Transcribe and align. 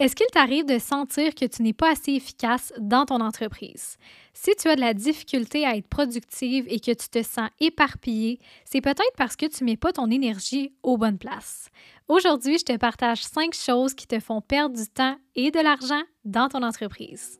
Est-ce 0.00 0.16
qu'il 0.16 0.26
t'arrive 0.32 0.64
de 0.64 0.78
sentir 0.78 1.34
que 1.34 1.44
tu 1.44 1.62
n'es 1.62 1.74
pas 1.74 1.90
assez 1.90 2.12
efficace 2.12 2.72
dans 2.78 3.04
ton 3.04 3.20
entreprise? 3.20 3.98
Si 4.32 4.50
tu 4.58 4.68
as 4.68 4.74
de 4.74 4.80
la 4.80 4.94
difficulté 4.94 5.66
à 5.66 5.76
être 5.76 5.88
productive 5.88 6.64
et 6.68 6.80
que 6.80 6.92
tu 6.92 7.10
te 7.10 7.22
sens 7.22 7.50
éparpillé, 7.60 8.40
c'est 8.64 8.80
peut-être 8.80 9.12
parce 9.18 9.36
que 9.36 9.44
tu 9.44 9.62
ne 9.62 9.68
mets 9.68 9.76
pas 9.76 9.92
ton 9.92 10.10
énergie 10.10 10.72
aux 10.82 10.96
bonnes 10.96 11.18
places. 11.18 11.68
Aujourd'hui, 12.08 12.56
je 12.56 12.64
te 12.64 12.76
partage 12.78 13.22
cinq 13.22 13.52
choses 13.52 13.92
qui 13.92 14.06
te 14.06 14.18
font 14.20 14.40
perdre 14.40 14.74
du 14.74 14.88
temps 14.88 15.16
et 15.34 15.50
de 15.50 15.60
l'argent 15.60 16.02
dans 16.24 16.48
ton 16.48 16.62
entreprise. 16.62 17.38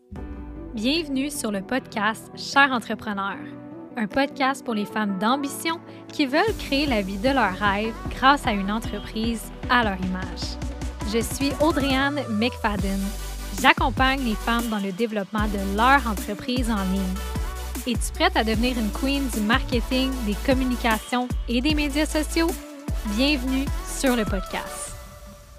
Bienvenue 0.75 1.31
sur 1.31 1.51
le 1.51 1.63
podcast 1.63 2.31
Cher 2.37 2.73
entrepreneur, 2.73 3.39
un 3.97 4.07
podcast 4.07 4.63
pour 4.63 4.75
les 4.75 4.85
femmes 4.85 5.19
d'ambition 5.19 5.81
qui 6.13 6.27
veulent 6.27 6.57
créer 6.59 6.85
la 6.85 7.01
vie 7.01 7.17
de 7.17 7.31
leur 7.31 7.55
rêve 7.55 7.95
grâce 8.11 8.47
à 8.47 8.53
une 8.53 8.71
entreprise 8.71 9.51
à 9.71 9.83
leur 9.83 9.99
image. 10.05 10.70
Je 11.13 11.19
suis 11.19 11.51
Audriane 11.61 12.21
McFadden. 12.29 13.01
J'accompagne 13.61 14.23
les 14.23 14.37
femmes 14.37 14.69
dans 14.69 14.79
le 14.79 14.93
développement 14.93 15.49
de 15.49 15.77
leur 15.77 16.07
entreprise 16.07 16.71
en 16.71 16.85
ligne. 16.93 17.15
Es-tu 17.85 18.13
prête 18.13 18.37
à 18.37 18.45
devenir 18.45 18.79
une 18.79 18.93
queen 18.93 19.27
du 19.31 19.41
marketing, 19.41 20.13
des 20.25 20.37
communications 20.47 21.27
et 21.49 21.61
des 21.61 21.75
médias 21.75 22.07
sociaux? 22.07 22.47
Bienvenue 23.17 23.65
sur 23.99 24.15
le 24.15 24.25
podcast. 24.25 24.95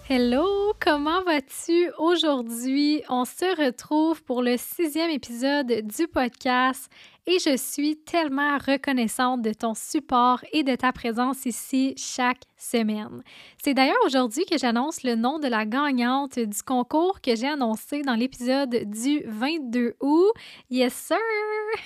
Hello, 0.09 0.73
comment 0.79 1.21
vas-tu 1.23 1.91
aujourd'hui? 1.97 3.01
On 3.09 3.25
se 3.25 3.65
retrouve 3.65 4.23
pour 4.23 4.41
le 4.41 4.55
sixième 4.57 5.09
épisode 5.09 5.67
du 5.67 6.07
podcast 6.07 6.89
et 7.27 7.37
je 7.39 7.55
suis 7.55 7.97
tellement 7.97 8.57
reconnaissante 8.57 9.41
de 9.41 9.53
ton 9.53 9.73
support 9.73 10.43
et 10.51 10.63
de 10.63 10.75
ta 10.75 10.91
présence 10.91 11.45
ici 11.45 11.93
chaque 11.97 12.43
semaine. 12.57 13.23
C'est 13.61 13.73
d'ailleurs 13.73 14.03
aujourd'hui 14.05 14.45
que 14.45 14.57
j'annonce 14.57 15.03
le 15.03 15.15
nom 15.15 15.39
de 15.39 15.47
la 15.47 15.65
gagnante 15.65 16.39
du 16.39 16.63
concours 16.63 17.21
que 17.21 17.35
j'ai 17.35 17.47
annoncé 17.47 18.01
dans 18.01 18.15
l'épisode 18.15 18.89
du 18.89 19.21
22 19.25 19.95
août. 19.99 20.31
Yes, 20.69 20.93
sir! 20.93 21.17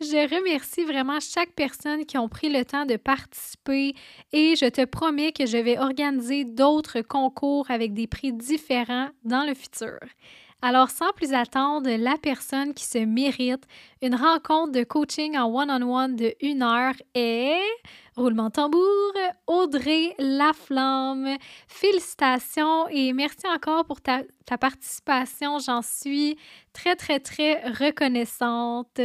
je 0.00 0.34
remercie 0.34 0.84
vraiment 0.84 1.20
chaque 1.20 1.52
personne 1.52 2.04
qui 2.04 2.18
ont 2.18 2.28
pris 2.28 2.48
le 2.48 2.64
temps 2.64 2.84
de 2.84 2.96
participer 2.96 3.94
et 4.32 4.54
je 4.56 4.68
te 4.68 4.84
promets 4.84 5.32
que 5.32 5.46
je 5.46 5.56
vais 5.56 5.78
organiser 5.78 6.44
d'autres 6.44 7.00
concours 7.00 7.70
avec 7.70 7.94
des 7.94 8.06
prix 8.06 8.32
différents 8.32 9.08
dans 9.24 9.44
le 9.44 9.54
futur. 9.54 9.98
Alors, 10.66 10.88
sans 10.88 11.12
plus 11.12 11.34
attendre, 11.34 11.90
la 11.90 12.16
personne 12.16 12.72
qui 12.72 12.86
se 12.86 12.96
mérite 12.96 13.66
une 14.00 14.14
rencontre 14.14 14.72
de 14.72 14.82
coaching 14.82 15.36
en 15.36 15.54
one-on-one 15.54 16.16
de 16.16 16.34
une 16.40 16.62
heure 16.62 16.94
est, 17.14 17.60
roulement 18.16 18.48
tambour, 18.48 19.12
Audrey 19.46 20.14
Laflamme. 20.18 21.36
Félicitations 21.68 22.88
et 22.88 23.12
merci 23.12 23.46
encore 23.46 23.84
pour 23.84 24.00
ta, 24.00 24.22
ta 24.46 24.56
participation. 24.56 25.58
J'en 25.58 25.82
suis 25.82 26.38
très, 26.72 26.96
très, 26.96 27.20
très 27.20 27.60
reconnaissante. 27.68 28.98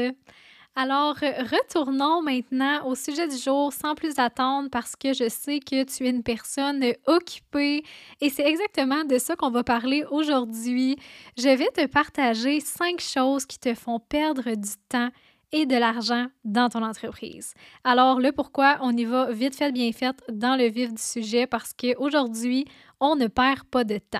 Alors, 0.81 1.15
retournons 1.15 2.21
maintenant 2.21 2.87
au 2.87 2.95
sujet 2.95 3.27
du 3.27 3.35
jour 3.35 3.73
sans 3.73 3.95
plus 3.95 4.17
attendre 4.17 4.69
parce 4.69 4.95
que 4.95 5.11
je 5.11 5.27
sais 5.27 5.59
que 5.59 5.83
tu 5.83 6.05
es 6.05 6.09
une 6.09 6.23
personne 6.23 6.81
occupée 7.05 7.83
et 8.21 8.29
c'est 8.29 8.47
exactement 8.47 9.03
de 9.03 9.17
ça 9.17 9.35
qu'on 9.35 9.49
va 9.49 9.65
parler 9.65 10.05
aujourd'hui. 10.09 10.95
Je 11.37 11.49
vais 11.49 11.67
te 11.67 11.85
partager 11.85 12.61
cinq 12.61 13.01
choses 13.01 13.45
qui 13.45 13.59
te 13.59 13.73
font 13.73 13.99
perdre 13.99 14.55
du 14.55 14.69
temps 14.87 15.09
et 15.51 15.65
de 15.65 15.75
l'argent 15.75 16.27
dans 16.45 16.69
ton 16.69 16.81
entreprise. 16.81 17.55
Alors, 17.83 18.21
le 18.21 18.31
pourquoi, 18.31 18.77
on 18.81 18.95
y 18.95 19.03
va 19.03 19.33
vite 19.33 19.57
fait, 19.57 19.73
bien 19.73 19.91
fait 19.91 20.15
dans 20.31 20.55
le 20.55 20.69
vif 20.69 20.93
du 20.93 21.03
sujet 21.03 21.45
parce 21.45 21.73
qu'aujourd'hui, 21.73 22.63
on 23.01 23.17
ne 23.17 23.27
perd 23.27 23.65
pas 23.65 23.83
de 23.83 23.97
temps. 23.97 24.19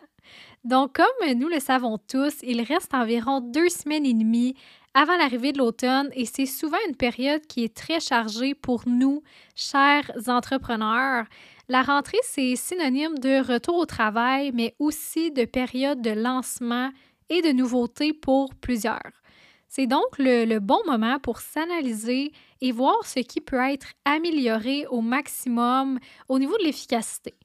Donc, 0.66 0.98
comme 0.98 1.38
nous 1.38 1.48
le 1.48 1.60
savons 1.60 1.98
tous, 1.98 2.34
il 2.44 2.62
reste 2.62 2.94
environ 2.94 3.40
deux 3.40 3.70
semaines 3.70 4.06
et 4.06 4.14
demie 4.14 4.56
avant 4.94 5.18
l'arrivée 5.18 5.52
de 5.52 5.60
l'automne 5.60 6.10
et 6.14 6.26
c'est 6.26 6.46
souvent 6.46 6.78
une 6.88 6.96
période 6.96 7.46
qui 7.48 7.64
est 7.64 7.76
très 7.76 8.00
chargée 8.00 8.56
pour 8.56 8.84
nous, 8.88 9.22
chers 9.56 10.12
entrepreneurs. 10.28 11.26
La 11.68 11.84
rentrée, 11.84 12.18
c'est 12.24 12.56
synonyme 12.56 13.18
de 13.20 13.46
retour 13.46 13.76
au 13.76 13.86
travail, 13.86 14.52
mais 14.54 14.76
aussi 14.80 15.32
de 15.32 15.46
période 15.46 16.02
de 16.02 16.10
lancement 16.10 16.90
et 17.30 17.42
de 17.42 17.52
nouveautés 17.52 18.14
pour 18.14 18.56
plusieurs. 18.56 19.12
C'est 19.68 19.86
donc 19.86 20.18
le, 20.18 20.46
le, 20.46 20.60
bon 20.60 20.80
moment 20.88 21.20
pour 21.20 21.42
s'analyser 21.42 22.32
et 22.60 22.72
voir 22.72 23.06
ce 23.06 23.20
qui 23.20 23.40
peut 23.40 23.70
être 23.70 23.94
amélioré 24.04 24.88
au 24.88 25.02
maximum 25.02 26.00
au 26.28 26.40
niveau 26.40 26.58
de 26.58 26.64
l'efficacité. 26.64 27.36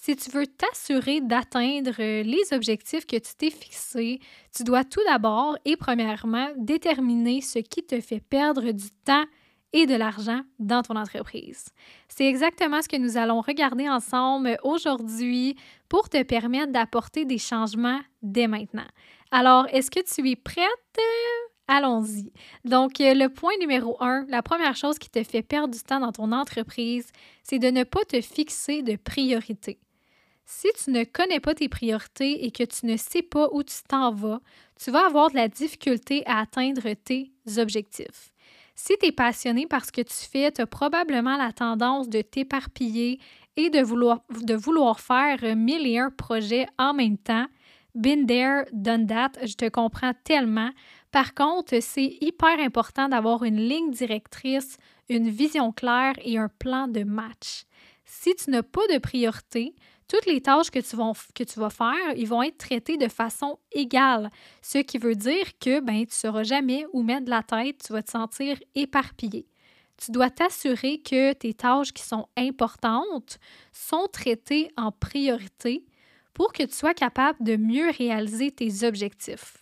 Si 0.00 0.16
tu 0.16 0.30
veux 0.30 0.46
t'assurer 0.46 1.20
d'atteindre 1.20 1.92
euh, 1.98 2.22
les 2.22 2.52
objectifs 2.52 3.04
que 3.04 3.16
tu 3.16 3.34
t'es 3.36 3.50
fixés, 3.50 4.20
tu 4.56 4.62
dois 4.62 4.84
tout 4.84 5.02
d'abord 5.06 5.58
et 5.64 5.76
premièrement 5.76 6.48
déterminer 6.56 7.40
ce 7.40 7.58
qui 7.58 7.82
te 7.82 8.00
fait 8.00 8.20
perdre 8.20 8.70
du 8.70 8.90
temps 9.04 9.24
et 9.72 9.86
de 9.86 9.94
l'argent 9.96 10.40
dans 10.60 10.82
ton 10.82 10.96
entreprise. 10.96 11.66
C'est 12.08 12.26
exactement 12.26 12.80
ce 12.80 12.88
que 12.88 12.96
nous 12.96 13.16
allons 13.18 13.40
regarder 13.40 13.88
ensemble 13.88 14.56
aujourd'hui 14.62 15.56
pour 15.88 16.08
te 16.08 16.22
permettre 16.22 16.72
d'apporter 16.72 17.24
des 17.24 17.38
changements 17.38 18.00
dès 18.22 18.46
maintenant. 18.46 18.86
Alors, 19.30 19.66
est-ce 19.72 19.90
que 19.90 20.00
tu 20.00 20.30
es 20.30 20.36
prête? 20.36 20.64
Allons-y. 21.66 22.32
Donc, 22.64 23.00
euh, 23.00 23.12
le 23.12 23.28
point 23.28 23.52
numéro 23.60 23.96
un, 24.00 24.24
la 24.28 24.42
première 24.42 24.74
chose 24.74 24.98
qui 24.98 25.10
te 25.10 25.22
fait 25.22 25.42
perdre 25.42 25.74
du 25.74 25.82
temps 25.82 26.00
dans 26.00 26.12
ton 26.12 26.32
entreprise, 26.32 27.10
c'est 27.42 27.58
de 27.58 27.68
ne 27.68 27.84
pas 27.84 28.04
te 28.08 28.22
fixer 28.22 28.80
de 28.82 28.96
priorité. 28.96 29.78
Si 30.50 30.68
tu 30.82 30.90
ne 30.92 31.04
connais 31.04 31.40
pas 31.40 31.54
tes 31.54 31.68
priorités 31.68 32.46
et 32.46 32.50
que 32.50 32.64
tu 32.64 32.86
ne 32.86 32.96
sais 32.96 33.20
pas 33.20 33.50
où 33.52 33.62
tu 33.62 33.76
t'en 33.86 34.10
vas, 34.10 34.40
tu 34.82 34.90
vas 34.90 35.04
avoir 35.04 35.30
de 35.30 35.36
la 35.36 35.46
difficulté 35.46 36.22
à 36.24 36.40
atteindre 36.40 36.90
tes 36.94 37.30
objectifs. 37.58 38.32
Si 38.74 38.94
tu 38.98 39.08
es 39.08 39.12
passionné 39.12 39.66
par 39.66 39.84
ce 39.84 39.92
que 39.92 40.00
tu 40.00 40.14
fais, 40.14 40.50
tu 40.50 40.62
as 40.62 40.66
probablement 40.66 41.36
la 41.36 41.52
tendance 41.52 42.08
de 42.08 42.22
t'éparpiller 42.22 43.20
et 43.58 43.68
de 43.68 43.82
vouloir, 43.82 45.00
faire 45.00 45.54
mille 45.54 45.86
et 45.86 45.98
un 45.98 46.10
projets 46.10 46.66
en 46.78 46.94
même 46.94 47.18
temps. 47.18 47.46
Been 47.94 48.26
there, 48.26 48.64
done 48.72 49.06
that, 49.06 49.32
je 49.44 49.54
te 49.54 49.68
comprends 49.68 50.14
tellement. 50.24 50.70
Par 51.10 51.34
contre, 51.34 51.78
c'est 51.82 52.16
hyper 52.22 52.58
important 52.58 53.10
d'avoir 53.10 53.44
une 53.44 53.60
ligne 53.60 53.90
directrice, 53.90 54.78
une 55.10 55.28
vision 55.28 55.72
claire 55.72 56.14
et 56.22 56.38
un 56.38 56.48
plan 56.48 56.88
de 56.88 57.04
match. 57.04 57.64
Si 58.06 58.34
tu 58.34 58.50
n'as 58.50 58.62
pas 58.62 58.86
de 58.90 58.96
priorité, 58.96 59.74
toutes 60.08 60.26
les 60.26 60.40
tâches 60.40 60.70
que 60.70 60.80
tu, 60.80 60.96
vas, 61.60 61.70
faire, 61.70 62.16
ils 62.16 62.26
vont 62.26 62.42
être 62.42 62.58
traitées 62.58 62.96
de 62.96 63.08
façon 63.08 63.58
égale, 63.72 64.30
ce 64.62 64.78
qui 64.78 64.98
veut 64.98 65.14
dire 65.14 65.46
que 65.60 65.80
ben, 65.80 65.98
tu 65.98 66.06
ne 66.06 66.12
sauras 66.12 66.42
jamais 66.42 66.86
où 66.92 67.02
mettre 67.02 67.26
de 67.26 67.30
la 67.30 67.42
tête, 67.42 67.84
tu 67.86 67.92
vas 67.92 68.02
te 68.02 68.10
sentir 68.10 68.58
éparpillé. 68.74 69.46
Tu 69.98 70.12
dois 70.12 70.30
t'assurer 70.30 71.00
que 71.00 71.32
tes 71.32 71.54
tâches 71.54 71.92
qui 71.92 72.02
sont 72.02 72.28
importantes 72.36 73.38
sont 73.72 74.08
traitées 74.12 74.70
en 74.76 74.92
priorité 74.92 75.84
pour 76.32 76.52
que 76.52 76.62
tu 76.62 76.74
sois 76.74 76.94
capable 76.94 77.42
de 77.42 77.56
mieux 77.56 77.90
réaliser 77.90 78.52
tes 78.52 78.86
objectifs. 78.86 79.58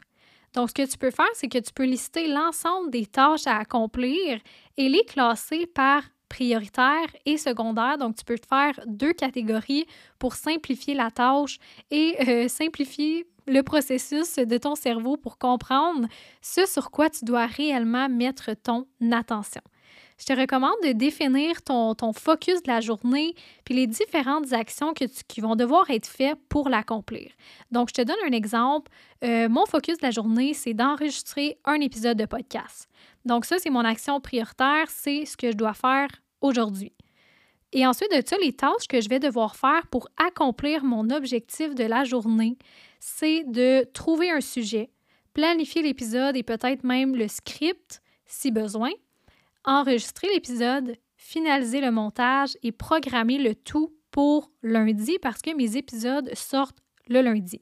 Donc, 0.53 0.71
ce 0.71 0.75
que 0.75 0.91
tu 0.91 0.99
peux 0.99 1.11
faire, 1.11 1.27
c'est 1.35 1.49
que 1.49 1.59
tu 1.59 1.73
peux 1.73 1.85
lister 1.85 2.29
l'ensemble 2.29 2.91
des 2.91 3.07
tâches 3.07 3.47
à 3.47 3.57
accomplir 3.57 4.41
et 4.77 4.89
les 4.89 5.05
classer 5.05 5.67
par 5.67 6.03
prioritaire 6.29 7.07
et 7.25 7.37
secondaire. 7.37 7.99
Donc, 7.99 8.17
tu 8.17 8.25
peux 8.25 8.39
te 8.39 8.47
faire 8.47 8.79
deux 8.87 9.13
catégories 9.13 9.87
pour 10.19 10.35
simplifier 10.35 10.95
la 10.95 11.11
tâche 11.11 11.59
et 11.91 12.17
euh, 12.29 12.49
simplifier 12.49 13.27
le 13.47 13.63
processus 13.63 14.37
de 14.37 14.59
ton 14.59 14.75
cerveau 14.75 15.17
pour 15.17 15.39
comprendre 15.39 16.09
ce 16.43 16.67
sur 16.67 16.91
quoi 16.91 17.11
tu 17.11 17.25
dois 17.25 17.47
réellement 17.47 18.09
mettre 18.09 18.51
ton 18.55 18.87
attention. 19.13 19.63
Je 20.19 20.25
te 20.25 20.33
recommande 20.33 20.77
de 20.83 20.93
définir 20.93 21.61
ton, 21.63 21.95
focus 22.15 22.63
de 22.63 22.71
la 22.71 22.81
journée 22.81 23.35
puis 23.65 23.75
les 23.75 23.87
différentes 23.87 24.53
actions 24.53 24.95
qui 24.95 25.41
vont 25.41 25.57
devoir 25.57 25.91
être 25.91 26.07
faites 26.07 26.39
pour 26.49 26.71
l'accomplir. 26.71 27.31
Donc, 27.71 27.91
je 27.91 27.95
te 27.95 28.03
donne 28.03 28.17
un 28.27 28.33
exemple. 28.33 28.91
Euh, 29.25 29.49
mon 29.49 29.67
focus 29.67 29.99
de 29.99 30.07
la 30.07 30.11
journée, 30.11 30.55
c'est 30.55 30.73
d'enregistrer 30.73 31.59
un 31.67 31.81
épisode 31.81 32.17
de 32.17 32.25
podcast. 32.25 32.89
Donc, 33.27 33.45
ça, 33.45 33.59
c'est 33.59 33.71
mon 33.71 33.85
action 33.85 34.21
prioritaire, 34.21 34.87
c'est 34.89 35.27
ce 35.27 35.37
que 35.37 35.51
je 35.51 35.57
dois 35.57 35.75
faire 35.75 36.09
aujourd'hui. 36.41 36.93
Et 37.73 37.87
ensuite 37.87 38.11
de 38.11 38.23
ça, 38.27 38.37
les 38.39 38.53
tâches 38.53 38.89
que 38.89 39.01
je 39.01 39.09
vais 39.09 39.19
devoir 39.19 39.57
faire 39.57 39.87
pour 39.89 40.09
accomplir 40.17 40.85
mon 40.85 41.11
objectif 41.11 41.75
de 41.75 41.85
la 41.85 42.05
journée, 42.05 42.57
c'est 43.01 43.45
de 43.45 43.85
trouver 43.93 44.31
un 44.31 44.41
sujet, 44.41 44.91
planifier 45.35 45.83
l'épisode 45.83 46.37
et 46.37 46.43
peut-être 46.43 46.85
même 46.85 47.17
le 47.17 47.29
script 47.29 48.01
si 48.27 48.51
besoin, 48.51 48.91
enregistrer 49.65 50.29
l'épisode, 50.33 50.97
finaliser 51.17 51.81
le 51.81 51.91
montage 51.91 52.57
et 52.63 52.73
programmer 52.73 53.39
le 53.39 53.55
tout 53.55 53.93
pour 54.11 54.51
lundi 54.63 55.19
parce 55.21 55.43
que 55.43 55.55
mes 55.55 55.77
épisodes 55.77 56.31
sortent 56.35 56.79
le 57.09 57.21
lundi. 57.21 57.61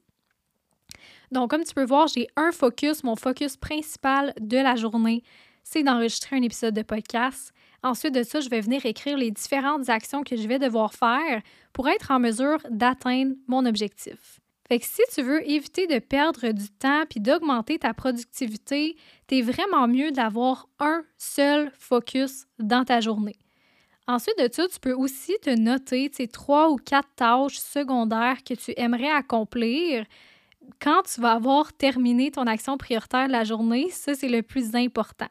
Donc, 1.33 1.51
comme 1.51 1.65
tu 1.65 1.75
peux 1.75 1.85
voir, 1.85 2.07
j'ai 2.07 2.29
un 2.37 2.53
focus. 2.53 3.03
Mon 3.03 3.17
focus 3.17 3.57
principal 3.57 4.33
de 4.41 4.59
la 4.59 4.77
journée, 4.77 5.23
c'est 5.65 5.83
d'enregistrer 5.83 6.37
un 6.37 6.43
épisode 6.43 6.75
de 6.75 6.83
podcast. 6.83 7.53
Ensuite 7.85 8.15
de 8.15 8.23
ça, 8.23 8.41
je 8.41 8.49
vais 8.49 8.63
venir 8.63 8.87
écrire 8.87 9.19
les 9.19 9.31
différentes 9.31 9.91
actions 9.91 10.23
que 10.23 10.37
je 10.37 10.49
vais 10.49 10.59
devoir 10.59 10.95
faire 10.95 11.43
pour 11.75 11.87
être 11.87 12.11
en 12.11 12.19
mesure 12.19 12.57
d'atteindre 12.71 13.35
mon 13.47 13.67
objectif. 13.67 14.41
Fait 14.67 14.79
que 14.79 14.87
si 14.87 15.03
tu 15.13 15.21
veux 15.21 15.47
éviter 15.47 15.87
de 15.87 15.99
perdre 15.99 16.51
du 16.53 16.71
temps 16.71 17.05
puis 17.09 17.21
d'augmenter 17.21 17.79
ta 17.79 17.93
productivité, 17.93 18.97
tu 19.29 19.37
es 19.37 19.43
vraiment 19.43 19.87
mieux 19.87 20.13
d'avoir 20.13 20.67
un 20.79 21.05
seul 21.19 21.71
focus 21.79 22.47
dans 22.59 22.87
ta 22.87 23.03
journée. 23.03 23.37
Ensuite 24.07 24.39
de 24.39 24.49
ça, 24.51 24.67
tu 24.67 24.81
peux 24.81 24.95
aussi 24.95 25.35
te 25.43 25.51
noter 25.51 26.09
tes 26.09 26.29
trois 26.29 26.71
ou 26.71 26.77
quatre 26.77 27.15
tâches 27.17 27.59
secondaires 27.59 28.43
que 28.43 28.55
tu 28.55 28.73
aimerais 28.79 29.11
accomplir 29.11 30.07
quand 30.81 31.03
tu 31.03 31.21
vas 31.21 31.33
avoir 31.33 31.73
terminé 31.73 32.31
ton 32.31 32.47
action 32.47 32.77
prioritaire 32.77 33.27
de 33.27 33.33
la 33.33 33.45
journée. 33.45 33.89
Ça, 33.91 34.15
c'est 34.15 34.29
le 34.29 34.43
plus 34.43 34.75
important. 34.75 35.29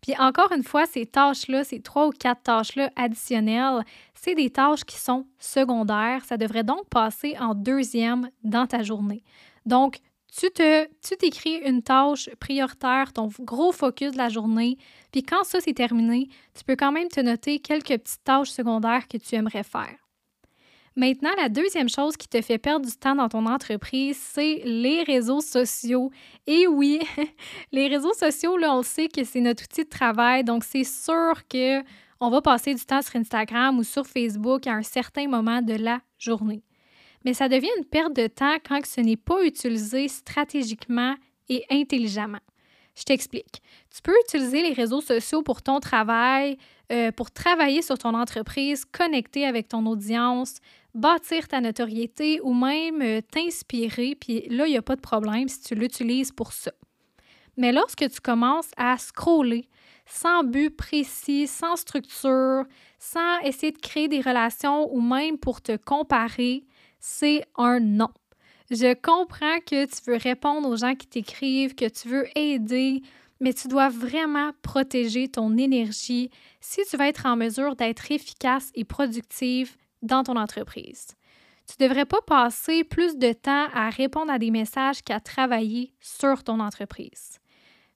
Puis 0.00 0.14
encore 0.18 0.52
une 0.52 0.62
fois, 0.62 0.86
ces 0.86 1.06
tâches-là, 1.06 1.64
ces 1.64 1.80
trois 1.80 2.06
ou 2.06 2.10
quatre 2.10 2.42
tâches-là 2.42 2.90
additionnelles, 2.96 3.84
c'est 4.14 4.34
des 4.34 4.50
tâches 4.50 4.84
qui 4.84 4.96
sont 4.96 5.26
secondaires. 5.38 6.24
Ça 6.24 6.36
devrait 6.36 6.64
donc 6.64 6.88
passer 6.88 7.36
en 7.38 7.54
deuxième 7.54 8.30
dans 8.42 8.66
ta 8.66 8.82
journée. 8.82 9.22
Donc, 9.64 9.98
tu 10.38 10.50
te, 10.50 10.86
tu 11.06 11.16
t'écris 11.16 11.56
une 11.64 11.82
tâche 11.82 12.28
prioritaire, 12.40 13.12
ton 13.12 13.28
gros 13.40 13.72
focus 13.72 14.12
de 14.12 14.18
la 14.18 14.28
journée, 14.28 14.76
puis 15.10 15.22
quand 15.22 15.44
ça 15.44 15.60
c'est 15.60 15.72
terminé, 15.72 16.28
tu 16.54 16.62
peux 16.64 16.76
quand 16.76 16.92
même 16.92 17.08
te 17.08 17.20
noter 17.20 17.58
quelques 17.58 17.98
petites 17.98 18.24
tâches 18.24 18.50
secondaires 18.50 19.08
que 19.08 19.16
tu 19.16 19.34
aimerais 19.34 19.62
faire. 19.62 20.05
Maintenant, 20.98 21.30
la 21.36 21.50
deuxième 21.50 21.90
chose 21.90 22.16
qui 22.16 22.26
te 22.26 22.40
fait 22.40 22.56
perdre 22.56 22.86
du 22.86 22.96
temps 22.96 23.14
dans 23.14 23.28
ton 23.28 23.44
entreprise, 23.44 24.16
c'est 24.18 24.62
les 24.64 25.02
réseaux 25.02 25.42
sociaux. 25.42 26.10
Et 26.46 26.66
oui, 26.66 27.00
les 27.72 27.86
réseaux 27.88 28.14
sociaux, 28.14 28.56
là, 28.56 28.74
on 28.74 28.82
sait 28.82 29.08
que 29.08 29.22
c'est 29.22 29.42
notre 29.42 29.64
outil 29.64 29.84
de 29.84 29.90
travail, 29.90 30.42
donc 30.42 30.64
c'est 30.64 30.84
sûr 30.84 31.46
que 31.48 31.82
on 32.18 32.30
va 32.30 32.40
passer 32.40 32.74
du 32.74 32.82
temps 32.82 33.02
sur 33.02 33.16
Instagram 33.16 33.78
ou 33.78 33.84
sur 33.84 34.06
Facebook 34.06 34.66
à 34.66 34.72
un 34.72 34.82
certain 34.82 35.28
moment 35.28 35.60
de 35.60 35.74
la 35.74 36.00
journée. 36.18 36.62
Mais 37.26 37.34
ça 37.34 37.50
devient 37.50 37.68
une 37.76 37.84
perte 37.84 38.16
de 38.16 38.26
temps 38.26 38.56
quand 38.66 38.84
ce 38.86 39.02
n'est 39.02 39.18
pas 39.18 39.44
utilisé 39.44 40.08
stratégiquement 40.08 41.14
et 41.50 41.62
intelligemment. 41.70 42.40
Je 42.96 43.02
t'explique. 43.02 43.60
Tu 43.94 44.00
peux 44.00 44.14
utiliser 44.24 44.62
les 44.62 44.72
réseaux 44.72 45.02
sociaux 45.02 45.42
pour 45.42 45.60
ton 45.60 45.80
travail, 45.80 46.56
euh, 46.90 47.12
pour 47.12 47.30
travailler 47.30 47.82
sur 47.82 47.98
ton 47.98 48.14
entreprise, 48.14 48.86
connecter 48.86 49.44
avec 49.44 49.68
ton 49.68 49.84
audience, 49.86 50.60
bâtir 50.96 51.46
ta 51.46 51.60
notoriété 51.60 52.40
ou 52.42 52.54
même 52.54 53.02
euh, 53.02 53.20
t'inspirer. 53.20 54.16
Puis 54.18 54.48
là, 54.48 54.66
il 54.66 54.70
n'y 54.70 54.76
a 54.76 54.82
pas 54.82 54.96
de 54.96 55.00
problème 55.00 55.48
si 55.48 55.60
tu 55.62 55.74
l'utilises 55.74 56.32
pour 56.32 56.52
ça. 56.52 56.72
Mais 57.56 57.72
lorsque 57.72 58.08
tu 58.10 58.20
commences 58.20 58.70
à 58.76 58.98
scroller 58.98 59.68
sans 60.06 60.44
but 60.44 60.70
précis, 60.70 61.46
sans 61.46 61.76
structure, 61.76 62.64
sans 62.98 63.40
essayer 63.40 63.72
de 63.72 63.78
créer 63.78 64.08
des 64.08 64.20
relations 64.20 64.92
ou 64.94 65.00
même 65.00 65.38
pour 65.38 65.60
te 65.60 65.76
comparer, 65.76 66.64
c'est 67.00 67.44
un 67.56 67.80
non. 67.80 68.10
Je 68.70 68.94
comprends 68.94 69.58
que 69.60 69.84
tu 69.86 70.10
veux 70.10 70.16
répondre 70.16 70.68
aux 70.68 70.76
gens 70.76 70.94
qui 70.94 71.06
t'écrivent, 71.06 71.74
que 71.74 71.88
tu 71.88 72.08
veux 72.08 72.26
aider, 72.36 73.02
mais 73.40 73.52
tu 73.52 73.68
dois 73.68 73.88
vraiment 73.88 74.52
protéger 74.62 75.28
ton 75.28 75.56
énergie 75.56 76.30
si 76.60 76.80
tu 76.88 76.96
veux 76.96 77.04
être 77.04 77.26
en 77.26 77.36
mesure 77.36 77.76
d'être 77.76 78.10
efficace 78.10 78.70
et 78.74 78.84
productive 78.84 79.76
dans 80.02 80.22
ton 80.22 80.36
entreprise. 80.36 81.08
Tu 81.66 81.82
ne 81.82 81.88
devrais 81.88 82.04
pas 82.04 82.20
passer 82.22 82.84
plus 82.84 83.16
de 83.16 83.32
temps 83.32 83.66
à 83.74 83.90
répondre 83.90 84.30
à 84.30 84.38
des 84.38 84.50
messages 84.50 85.02
qu'à 85.02 85.18
travailler 85.20 85.92
sur 86.00 86.44
ton 86.44 86.60
entreprise. 86.60 87.40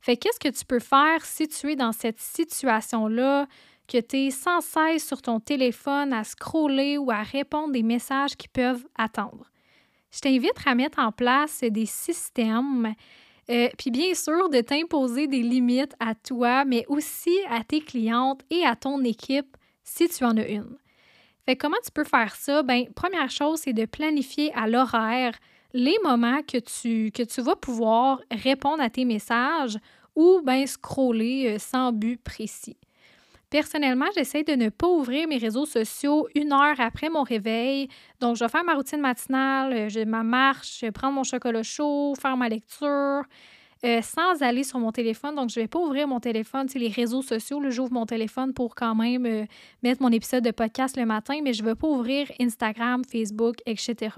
Fait 0.01 0.17
qu'est-ce 0.17 0.41
que 0.41 0.49
tu 0.49 0.65
peux 0.65 0.81
faire 0.81 1.25
si 1.25 1.47
tu 1.47 1.73
es 1.73 1.77
dans 1.77 1.93
cette 1.93 2.19
situation-là, 2.19 3.47
que 3.87 4.01
tu 4.01 4.17
es 4.17 4.31
sans 4.31 4.61
cesse 4.61 5.07
sur 5.07 5.23
ton 5.23 5.41
téléphone 5.41 6.13
à 6.13 6.25
scroller 6.25 6.99
ou 6.99 7.11
à 7.11 7.23
répondre 7.23 7.73
des 7.73 7.83
messages 7.83 8.37
qui 8.37 8.49
peuvent 8.49 8.87
attendre? 8.97 9.51
Je 10.11 10.21
t'invite 10.21 10.55
à 10.67 10.75
mettre 10.75 10.99
en 10.99 11.13
place 11.13 11.61
des 11.61 11.87
systèmes, 11.87 12.95
euh, 13.51 13.69
puis 13.79 13.91
bien 13.91 14.15
sûr 14.15 14.49
de 14.49 14.61
t'imposer 14.61 15.29
des 15.29 15.43
limites 15.43 15.95
à 16.01 16.15
toi, 16.15 16.65
mais 16.65 16.85
aussi 16.89 17.37
à 17.49 17.63
tes 17.63 17.81
clientes 17.81 18.43
et 18.51 18.65
à 18.65 18.75
ton 18.75 19.05
équipe 19.05 19.57
si 19.85 20.09
tu 20.09 20.25
en 20.25 20.37
as 20.37 20.49
une. 20.49 20.77
Fait 21.47 21.57
comment 21.57 21.77
tu 21.85 21.91
peux 21.91 22.05
faire 22.05 22.35
ça? 22.35 22.63
Bien, 22.63 22.85
première 22.95 23.31
chose, 23.31 23.61
c'est 23.65 23.73
de 23.73 23.85
planifier 23.87 24.53
à 24.55 24.69
l'horaire 24.69 25.33
les 25.73 25.97
moments 26.05 26.43
que 26.43 26.59
tu, 26.59 27.11
que 27.13 27.41
vas 27.43 27.57
pouvoir 27.57 28.21
répondre 28.31 28.83
à 28.83 28.91
tes 28.91 29.05
messages 29.05 29.79
ou 30.17 30.41
bien 30.45 30.67
scroller 30.67 31.55
euh, 31.55 31.59
sans 31.59 31.93
but 31.93 32.21
précis. 32.23 32.77
Personnellement, 33.51 34.07
j'essaie 34.15 34.45
de 34.45 34.53
ne 34.55 34.69
pas 34.69 34.89
ouvrir 34.89 35.27
mes 35.29 35.39
réseaux 35.39 35.67
sociaux 35.67 36.29
une 36.37 36.53
heure 36.53 36.79
après 36.79 37.09
mon 37.09 37.23
réveil. 37.25 37.89
Donc, 38.21 38.37
je 38.37 38.45
vais 38.45 38.49
faire 38.49 38.65
ma 38.65 38.75
routine 38.75 39.01
matinale, 39.01 39.73
euh, 39.73 39.89
je, 39.89 40.01
ma 40.01 40.23
marche, 40.23 40.81
je 40.81 40.87
vais 40.87 40.93
prendre 40.93 41.15
mon 41.15 41.25
chocolat 41.25 41.63
chaud, 41.63 42.15
faire 42.21 42.37
ma 42.37 42.49
lecture. 42.49 43.23
Euh, 43.83 44.03
sans 44.03 44.43
aller 44.43 44.63
sur 44.63 44.79
mon 44.79 44.93
téléphone. 44.93 45.35
Donc, 45.35 45.49
je 45.49 45.59
ne 45.59 45.65
vais 45.65 45.69
pas 45.69 45.79
ouvrir 45.79 46.07
mon 46.07 46.21
téléphone, 46.21 46.67
tu 46.69 46.79
les 46.79 46.89
réseaux 46.89 47.23
sociaux. 47.23 47.63
J'ouvre 47.71 47.93
mon 47.93 48.05
téléphone 48.05 48.53
pour 48.53 48.75
quand 48.75 48.95
même 48.95 49.25
euh, 49.25 49.47
mettre 49.83 50.03
mon 50.03 50.11
épisode 50.11 50.45
de 50.45 50.51
podcast 50.51 50.99
le 50.99 51.07
matin, 51.07 51.41
mais 51.43 51.55
je 51.55 51.63
ne 51.63 51.69
vais 51.69 51.75
pas 51.75 51.87
ouvrir 51.87 52.31
Instagram, 52.39 53.03
Facebook, 53.11 53.57
etc. 53.65 54.11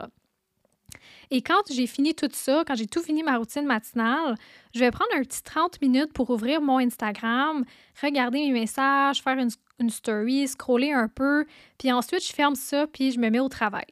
Et 1.31 1.43
quand 1.43 1.63
j'ai 1.71 1.87
fini 1.87 2.13
tout 2.13 2.29
ça, 2.33 2.65
quand 2.67 2.75
j'ai 2.75 2.89
tout 2.89 3.03
fini 3.03 3.23
ma 3.23 3.39
routine 3.39 3.65
matinale, 3.65 4.35
je 4.75 4.81
vais 4.81 4.91
prendre 4.91 5.13
un 5.15 5.23
petit 5.23 5.43
30 5.45 5.81
minutes 5.81 6.13
pour 6.13 6.31
ouvrir 6.31 6.61
mon 6.61 6.79
Instagram, 6.79 7.65
regarder 8.03 8.41
mes 8.41 8.53
messages, 8.53 9.23
faire 9.23 9.39
une, 9.39 9.51
une 9.79 9.91
story, 9.91 10.49
scroller 10.49 10.93
un 10.93 11.07
peu, 11.07 11.47
puis 11.79 11.93
ensuite 11.93 12.27
je 12.27 12.33
ferme 12.33 12.57
ça, 12.57 12.89
puis 12.89 13.13
je 13.13 13.21
me 13.21 13.31
mets 13.31 13.41
au 13.41 13.49
travail. 13.49 13.87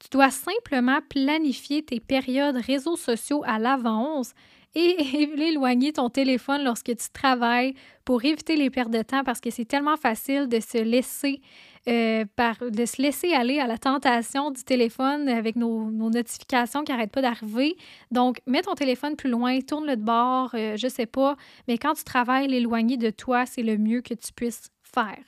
Tu 0.00 0.08
dois 0.10 0.30
simplement 0.30 1.00
planifier 1.08 1.84
tes 1.84 2.00
périodes 2.00 2.56
réseaux 2.56 2.96
sociaux 2.96 3.42
à 3.46 3.58
l'avance 3.60 4.32
et 4.74 4.96
éloigner 5.48 5.92
ton 5.92 6.08
téléphone 6.08 6.64
lorsque 6.64 6.96
tu 6.96 7.10
travailles 7.12 7.74
pour 8.04 8.24
éviter 8.24 8.56
les 8.56 8.70
pertes 8.70 8.90
de 8.90 9.02
temps 9.02 9.24
parce 9.24 9.40
que 9.40 9.50
c'est 9.50 9.64
tellement 9.64 9.96
facile 9.96 10.48
de 10.48 10.60
se 10.60 10.78
laisser 10.78 11.40
euh, 11.88 12.24
par, 12.36 12.56
se 12.58 13.02
laisser 13.02 13.32
aller 13.32 13.58
à 13.58 13.66
la 13.66 13.76
tentation 13.76 14.50
du 14.52 14.62
téléphone 14.62 15.28
avec 15.28 15.56
nos, 15.56 15.90
notifications 15.90 16.84
qui 16.84 16.92
n'arrêtent 16.92 17.10
pas 17.10 17.22
d'arriver. 17.22 17.76
Donc, 18.12 18.40
mets 18.46 18.62
ton 18.62 18.74
téléphone 18.74 19.16
plus 19.16 19.30
loin, 19.30 19.58
tourne-le 19.60 19.96
de 19.96 20.02
bord, 20.02 20.50
je 20.52 20.58
euh, 20.58 20.76
je 20.76 20.88
sais 20.88 21.06
pas, 21.06 21.36
mais 21.66 21.78
quand 21.78 21.94
tu 21.94 22.04
travailles, 22.04 22.46
l'éloigner 22.46 22.96
de 22.96 23.10
toi, 23.10 23.46
c'est 23.46 23.62
le 23.62 23.78
mieux 23.78 24.00
que 24.00 24.14
tu 24.14 24.32
puisses 24.32 24.70
faire. 24.82 25.18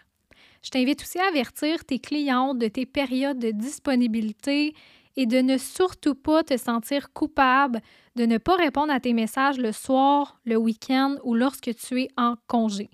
Je 0.63 0.71
t'invite 0.71 1.03
aussi 1.03 1.19
à 1.19 1.29
avertir 1.29 1.85
tes 1.85 1.99
clients 1.99 2.55
de 2.55 2.69
tes 2.69 2.87
périodes 2.87 3.39
de 3.39 3.51
disponibilité 3.51 4.75
et 5.17 5.27
de 5.27 5.39
ne 5.39 5.59
surtout 5.59 6.15
pas 6.15 6.43
te 6.43 6.57
sentir 6.57 7.13
coupable 7.13 7.81
de 8.17 8.27
ne 8.27 8.39
pas 8.39 8.57
répondre 8.57 8.93
à 8.93 9.01
tes 9.01 9.13
messages 9.13 9.59
le 9.59 9.73
soir, 9.73 10.39
le 10.45 10.57
week-end 10.57 11.17
ou 11.25 11.35
lorsque 11.35 11.75
tu 11.75 12.03
es 12.03 12.09
en 12.17 12.37
congé. 12.47 12.91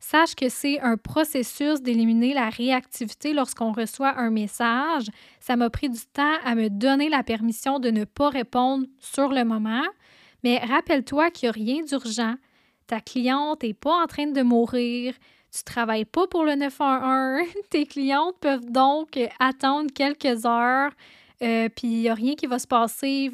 Sache 0.00 0.36
que 0.36 0.48
c'est 0.48 0.80
un 0.80 0.96
processus 0.96 1.82
d'éliminer 1.82 2.32
la 2.32 2.50
réactivité 2.50 3.32
lorsqu'on 3.32 3.72
reçoit 3.72 4.16
un 4.16 4.30
message. 4.30 5.06
Ça 5.40 5.56
m'a 5.56 5.70
pris 5.70 5.90
du 5.90 6.00
temps 6.12 6.36
à 6.44 6.54
me 6.54 6.68
donner 6.68 7.08
la 7.08 7.24
permission 7.24 7.80
de 7.80 7.90
ne 7.90 8.04
pas 8.04 8.28
répondre 8.28 8.86
sur 9.00 9.30
le 9.30 9.44
moment, 9.44 9.84
mais 10.44 10.58
rappelle-toi 10.58 11.30
qu'il 11.30 11.46
n'y 11.46 11.50
a 11.50 11.52
rien 11.52 11.84
d'urgent. 11.84 12.34
Ta 12.86 13.00
cliente 13.00 13.64
n'est 13.64 13.74
pas 13.74 14.02
en 14.02 14.06
train 14.06 14.28
de 14.28 14.42
mourir. 14.42 15.14
Tu 15.52 15.64
travailles 15.64 16.04
pas 16.04 16.28
pour 16.28 16.44
le 16.44 16.54
911. 16.54 17.48
Tes 17.70 17.86
clientes 17.86 18.36
peuvent 18.40 18.70
donc 18.70 19.18
attendre 19.40 19.90
quelques 19.92 20.46
heures 20.46 20.92
euh, 21.42 21.68
puis 21.68 21.88
il 21.88 22.00
n'y 22.00 22.08
a 22.08 22.14
rien 22.14 22.34
qui 22.34 22.46
va 22.46 22.58
se 22.58 22.66
passer, 22.66 23.30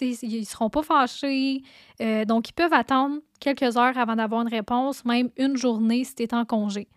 ils 0.00 0.40
ne 0.40 0.44
seront 0.44 0.70
pas 0.70 0.82
fâchés. 0.82 1.62
Euh, 2.00 2.24
donc, 2.24 2.48
ils 2.48 2.52
peuvent 2.52 2.72
attendre 2.72 3.20
quelques 3.40 3.76
heures 3.76 3.96
avant 3.96 4.16
d'avoir 4.16 4.42
une 4.42 4.48
réponse, 4.48 5.04
même 5.04 5.30
une 5.36 5.56
journée 5.56 6.04
si 6.04 6.14
tu 6.14 6.22
es 6.24 6.34
en 6.34 6.44
congé. 6.44 6.88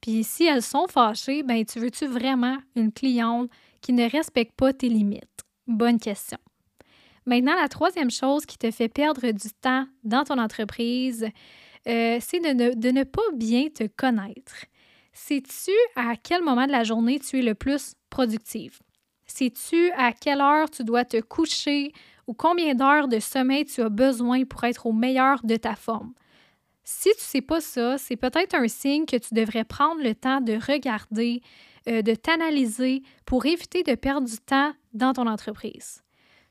Puis 0.00 0.24
si 0.24 0.44
elles 0.44 0.62
sont 0.62 0.86
fâchées, 0.88 1.42
ben 1.42 1.64
tu 1.64 1.78
veux-tu 1.78 2.06
vraiment 2.06 2.58
une 2.74 2.92
cliente 2.92 3.48
qui 3.80 3.92
ne 3.92 4.10
respecte 4.10 4.52
pas 4.56 4.72
tes 4.72 4.88
limites? 4.88 5.22
Bonne 5.66 6.00
question. 6.00 6.38
Maintenant, 7.24 7.54
la 7.54 7.68
troisième 7.68 8.10
chose 8.10 8.44
qui 8.44 8.58
te 8.58 8.70
fait 8.72 8.88
perdre 8.88 9.30
du 9.30 9.48
temps 9.60 9.86
dans 10.02 10.24
ton 10.24 10.38
entreprise, 10.38 11.28
euh, 11.86 12.18
c'est 12.20 12.40
de 12.40 12.74
de 12.74 12.90
ne 12.90 13.04
pas 13.04 13.22
bien 13.34 13.68
te 13.68 13.86
connaître. 13.86 14.66
Sais-tu 15.12 15.72
à 15.94 16.16
quel 16.16 16.42
moment 16.42 16.66
de 16.66 16.72
la 16.72 16.84
journée 16.84 17.20
tu 17.20 17.38
es 17.38 17.42
le 17.42 17.54
plus 17.54 17.94
productive? 18.10 18.80
Sais-tu 19.26 19.90
à 19.92 20.12
quelle 20.12 20.40
heure 20.40 20.68
tu 20.68 20.84
dois 20.84 21.04
te 21.04 21.20
coucher 21.20 21.92
combien 22.32 22.74
d'heures 22.74 23.08
de 23.08 23.18
sommeil 23.18 23.64
tu 23.64 23.80
as 23.82 23.88
besoin 23.88 24.44
pour 24.44 24.64
être 24.64 24.86
au 24.86 24.92
meilleur 24.92 25.40
de 25.44 25.56
ta 25.56 25.74
forme? 25.74 26.12
Si 26.84 27.10
tu 27.10 27.16
ne 27.16 27.20
sais 27.20 27.40
pas 27.40 27.60
ça, 27.60 27.96
c'est 27.98 28.16
peut-être 28.16 28.54
un 28.54 28.68
signe 28.68 29.06
que 29.06 29.16
tu 29.16 29.34
devrais 29.34 29.64
prendre 29.64 30.02
le 30.02 30.14
temps 30.14 30.40
de 30.40 30.54
regarder, 30.54 31.40
euh, 31.88 32.02
de 32.02 32.14
t'analyser 32.14 33.02
pour 33.24 33.46
éviter 33.46 33.82
de 33.82 33.94
perdre 33.94 34.28
du 34.28 34.38
temps 34.38 34.72
dans 34.92 35.12
ton 35.12 35.26
entreprise. 35.26 36.02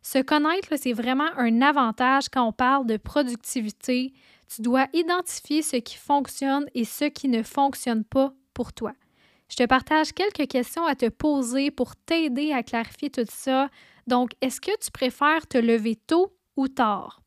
Se 0.02 0.20
connaître, 0.20 0.74
c'est 0.78 0.94
vraiment 0.94 1.30
un 1.38 1.62
avantage 1.62 2.30
quand 2.30 2.48
on 2.48 2.54
parle 2.54 2.88
de 2.88 2.98
productivité. 2.98 4.14
Tu 4.54 4.62
dois 4.62 4.88
identifier 4.94 5.62
ce 5.62 5.78
qui 5.78 5.98
fonctionne 5.98 6.66
et 6.74 6.86
ce 6.86 7.06
qui 7.06 7.28
ne 7.28 7.44
fonctionne 7.44 8.04
pas 8.04 8.34
pour 8.54 8.74
toi. 8.74 8.94
Je 9.52 9.58
te 9.58 9.66
partage 9.66 10.14
quelques 10.14 10.50
questions 10.50 10.86
à 10.86 10.96
te 10.96 11.10
poser 11.10 11.72
pour 11.72 11.98
t'aider 11.98 12.54
à 12.54 12.64
clarifier 12.64 13.10
tout 13.10 13.26
ça 13.28 13.70
Donc, 14.08 14.32
est-ce 14.40 14.62
que 14.62 14.72
tu 14.80 14.90
préfères 14.92 15.46
te 15.46 15.58
lever 15.58 15.98
tôt 15.98 16.34
ou 16.56 16.70
tard? 16.70 17.22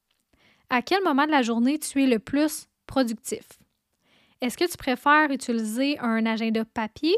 À 0.70 0.80
quel 0.80 1.02
moment 1.04 1.26
de 1.26 1.30
la 1.30 1.42
journée 1.42 1.78
tu 1.78 2.02
es 2.02 2.06
le 2.06 2.18
plus 2.18 2.66
productif? 2.86 3.44
Est-ce 4.40 4.56
que 4.56 4.70
tu 4.70 4.78
préfères 4.78 5.30
utiliser 5.30 5.98
un 5.98 6.24
agenda 6.24 6.64
papier 6.64 7.14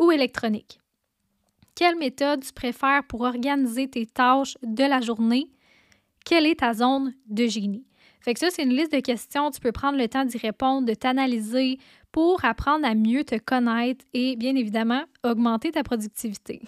ou 0.00 0.10
électronique? 0.10 0.80
Quelle 1.76 1.96
méthode 1.96 2.44
tu 2.44 2.52
préfères 2.52 3.04
pour 3.06 3.20
organiser 3.20 3.88
tes 3.88 4.06
tâches 4.06 4.58
de 4.64 4.82
la 4.82 5.00
journée? 5.00 5.52
Quelle 6.24 6.46
est 6.46 6.58
ta 6.58 6.74
zone 6.74 7.14
de 7.26 7.46
génie? 7.46 7.86
Fait 8.24 8.34
que 8.34 8.40
ça, 8.40 8.50
c'est 8.50 8.62
une 8.62 8.74
liste 8.74 8.92
de 8.92 9.00
questions. 9.00 9.50
Tu 9.50 9.60
peux 9.60 9.72
prendre 9.72 9.98
le 9.98 10.08
temps 10.08 10.24
d'y 10.24 10.38
répondre, 10.38 10.86
de 10.86 10.94
t'analyser 10.94 11.78
pour 12.12 12.44
apprendre 12.44 12.86
à 12.86 12.94
mieux 12.94 13.24
te 13.24 13.36
connaître 13.38 14.04
et, 14.12 14.36
bien 14.36 14.54
évidemment, 14.54 15.04
augmenter 15.24 15.72
ta 15.72 15.82
productivité. 15.82 16.62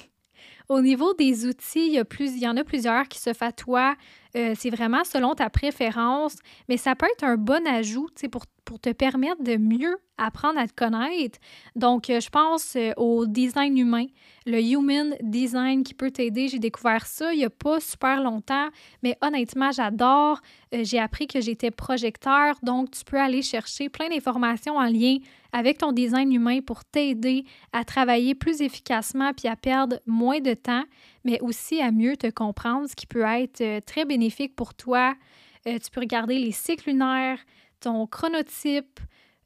Au 0.69 0.81
niveau 0.81 1.13
des 1.13 1.47
outils, 1.47 1.87
il 1.87 1.93
y, 1.93 1.99
a 1.99 2.05
plus, 2.05 2.33
il 2.37 2.43
y 2.43 2.49
en 2.49 2.57
a 2.57 2.65
plusieurs 2.65 3.07
qui 3.09 3.19
se 3.19 3.31
toi. 3.53 3.95
Euh, 4.37 4.55
c'est 4.59 4.71
vraiment 4.71 5.05
selon 5.05 5.35
ta 5.35 5.49
préférence, 5.49 6.37
mais 6.69 6.77
ça 6.77 6.97
peut 6.97 7.07
être 7.07 7.23
un 7.23 7.37
bon 7.37 7.65
ajout 7.69 8.09
pour, 8.33 8.47
pour 8.65 8.81
te 8.81 8.91
permettre 8.91 9.45
de 9.45 9.57
mieux 9.57 9.97
apprendre 10.19 10.59
à 10.59 10.67
te 10.67 10.73
connaître. 10.73 11.39
Donc, 11.77 12.11
euh, 12.11 12.19
je 12.19 12.31
pense 12.31 12.75
euh, 12.75 12.93
au 12.97 13.27
design 13.27 13.79
humain, 13.79 14.07
le 14.47 14.61
human 14.61 15.15
design 15.21 15.85
qui 15.85 15.95
peut 15.95 16.11
t'aider. 16.11 16.49
J'ai 16.49 16.59
découvert 16.59 17.07
ça 17.07 17.33
il 17.33 17.39
n'y 17.39 17.45
a 17.45 17.51
pas 17.51 17.79
super 17.79 18.23
longtemps, 18.23 18.69
mais 19.03 19.17
honnêtement, 19.21 19.71
j'adore. 19.71 20.41
J'ai 20.73 20.99
appris 20.99 21.29
que 21.29 21.41
j'étais 21.41 21.71
projecteur, 21.71 22.57
donc 22.63 22.91
tu 22.91 23.05
peux 23.05 23.21
aller 23.21 23.43
chercher 23.43 23.89
plein 23.89 24.09
d'informations 24.09 24.77
en 24.77 24.87
lien 24.87 25.19
avec 25.53 25.79
ton 25.79 25.93
design 25.93 26.33
humain 26.33 26.61
pour 26.61 26.85
t'aider 26.85 27.45
à 27.73 27.85
travailler 27.85 28.35
plus 28.35 28.61
efficacement 28.61 29.33
puis 29.33 29.47
à 29.47 29.55
perdre 29.55 30.01
moins 30.05 30.41
de 30.41 30.54
temps, 30.55 30.85
mais 31.25 31.41
aussi 31.41 31.81
à 31.81 31.91
mieux 31.91 32.17
te 32.17 32.31
comprendre, 32.31 32.89
ce 32.89 32.97
qui 32.97 33.07
peut 33.07 33.23
être 33.23 33.85
très 33.85 34.05
bénéfique 34.05 34.57
pour 34.57 34.75
toi. 34.75 35.15
tu 35.65 35.91
peux 35.93 36.01
regarder 36.01 36.39
les 36.39 36.53
cycles 36.53 36.91
lunaires, 36.91 37.39
ton 37.81 38.07
chronotype. 38.07 39.01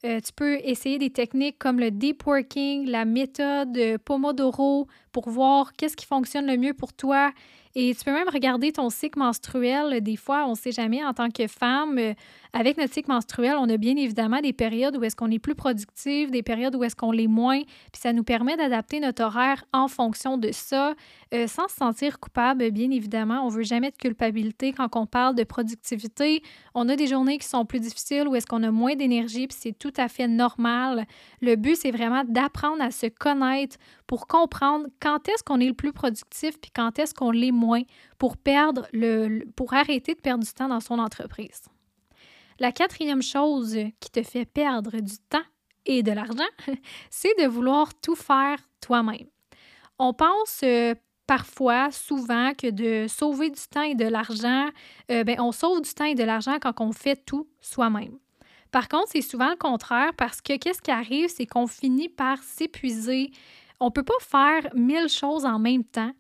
Euh, 0.05 0.21
tu 0.21 0.33
peux 0.33 0.59
essayer 0.63 0.99
des 0.99 1.11
techniques 1.11 1.59
comme 1.59 1.81
le 1.81 1.91
deep 1.91 2.25
working, 2.25 2.89
la 2.89 3.05
méthode 3.05 3.77
Pomodoro 4.05 4.87
pour 5.11 5.29
voir 5.29 5.73
qu'est-ce 5.73 5.97
qui 5.97 6.07
fonctionne 6.07 6.47
le 6.47 6.57
mieux 6.57 6.75
pour 6.75 6.93
toi. 6.93 7.33
Et 7.81 7.95
tu 7.95 8.05
peux 8.05 8.13
même 8.13 8.29
regarder 8.29 8.73
ton 8.73 8.91
cycle 8.91 9.21
menstruel. 9.21 10.01
Des 10.01 10.17
fois, 10.17 10.47
on 10.47 10.51
ne 10.51 10.57
sait 10.57 10.73
jamais 10.73 11.05
en 11.05 11.15
tant 11.15 11.31
que 11.31 11.47
femme. 11.47 11.97
Euh, 11.97 12.13
avec 12.53 12.77
notre 12.77 12.93
cycle 12.93 13.09
menstruel, 13.09 13.55
on 13.57 13.69
a 13.69 13.77
bien 13.77 13.97
évidemment 13.97 14.41
des 14.41 14.53
périodes 14.53 14.97
où 14.97 15.05
est-ce 15.05 15.15
qu'on 15.15 15.31
est 15.31 15.39
plus 15.39 15.55
productif, 15.55 16.33
des 16.33 16.43
périodes 16.43 16.75
où 16.75 16.83
est-ce 16.83 16.97
qu'on 16.97 17.13
l'est 17.13 17.29
moins. 17.29 17.61
Puis 17.63 18.01
ça 18.01 18.13
nous 18.13 18.25
permet 18.25 18.57
d'adapter 18.57 18.99
notre 18.99 19.23
horaire 19.23 19.65
en 19.73 19.87
fonction 19.87 20.39
de 20.39 20.51
ça, 20.51 20.95
euh, 21.35 21.47
sans 21.47 21.69
se 21.69 21.77
sentir 21.77 22.19
coupable, 22.21 22.71
bien 22.71 22.91
évidemment. 22.91 23.45
On 23.45 23.49
veut 23.49 23.63
jamais 23.63 23.91
de 23.91 23.97
culpabilité 23.97 24.73
quand 24.73 24.89
on 24.97 25.07
parle 25.07 25.35
de 25.35 25.45
productivité. 25.45 26.43
On 26.75 26.89
a 26.89 26.97
des 26.97 27.07
journées 27.07 27.39
qui 27.39 27.47
sont 27.47 27.67
plus 27.67 27.81
difficiles 27.81 28.27
où 28.29 28.35
est-ce 28.35 28.47
qu'on 28.47 28.63
a 28.63 28.71
moins 28.71 28.95
d'énergie, 28.95 29.47
puis 29.47 29.57
c'est 29.61 29.79
tout 29.79 29.93
à 29.97 30.09
fait 30.09 30.27
normal. 30.27 31.07
Le 31.43 31.57
but, 31.57 31.77
c'est 31.77 31.91
vraiment 31.91 32.25
d'apprendre 32.25 32.83
à 32.83 32.91
se 32.91 33.07
connaître 33.07 33.77
pour 34.07 34.27
comprendre 34.27 34.87
quand 35.01 35.29
est-ce 35.29 35.45
qu'on 35.45 35.61
est 35.61 35.69
le 35.69 35.75
plus 35.75 35.93
productif 35.93 36.59
puis 36.59 36.71
quand 36.75 36.99
est-ce 36.99 37.15
qu'on 37.15 37.31
l'est 37.31 37.53
moins 37.53 37.83
pour 38.19 38.37
perdre 38.37 38.87
le, 38.93 39.45
pour 39.55 39.75
arrêter 39.75 40.15
de 40.15 40.21
perdre 40.21 40.45
du 40.45 40.53
temps 40.53 40.69
dans 40.69 40.81
son 40.81 40.99
entreprise. 40.99 41.63
La 42.59 42.73
quatrième 42.73 43.23
chose 43.23 43.77
qui 44.01 44.11
te 44.11 44.23
fait 44.23 44.45
perdre 44.45 45.01
du 45.01 45.19
temps 45.31 45.45
et 45.87 46.03
de 46.03 46.13
l'argent, 46.13 46.49
c'est 47.11 47.39
de 47.41 47.47
vouloir 47.47 47.95
tout 48.01 48.17
faire 48.17 48.59
toi-même. 48.81 49.27
On 49.99 50.13
pense 50.13 50.61
euh, 50.65 50.95
parfois, 51.29 51.91
souvent, 51.93 52.55
que 52.55 52.71
de 52.71 53.07
sauver 53.07 53.51
du 53.51 53.61
temps 53.71 53.83
et 53.83 53.95
de 53.95 54.07
l'argent, 54.07 54.71
euh, 55.13 55.23
ben, 55.23 55.39
on 55.39 55.53
sauve 55.53 55.83
du 55.83 55.93
temps 55.93 56.07
et 56.07 56.15
de 56.15 56.25
l'argent 56.25 56.57
quand 56.61 56.81
on 56.81 56.91
fait 56.91 57.23
tout 57.25 57.47
soi-même. 57.61 58.19
Par 58.73 58.89
contre, 58.89 59.09
c'est 59.13 59.21
souvent 59.21 59.51
le 59.51 59.57
contraire 59.57 60.13
parce 60.17 60.41
que 60.41 60.57
qu'est-ce 60.57 60.81
qui 60.81 60.91
arrive, 60.91 61.29
c'est 61.29 61.47
qu'on 61.47 61.67
finit 61.67 62.09
par 62.09 62.43
s'épuiser. 62.43 63.31
On 63.79 63.87
ne 63.87 63.91
peut 63.91 64.03
pas 64.03 64.19
faire 64.21 64.75
mille 64.75 65.09
choses 65.09 65.45
en 65.45 65.59
même 65.59 65.85
temps. 65.85 66.13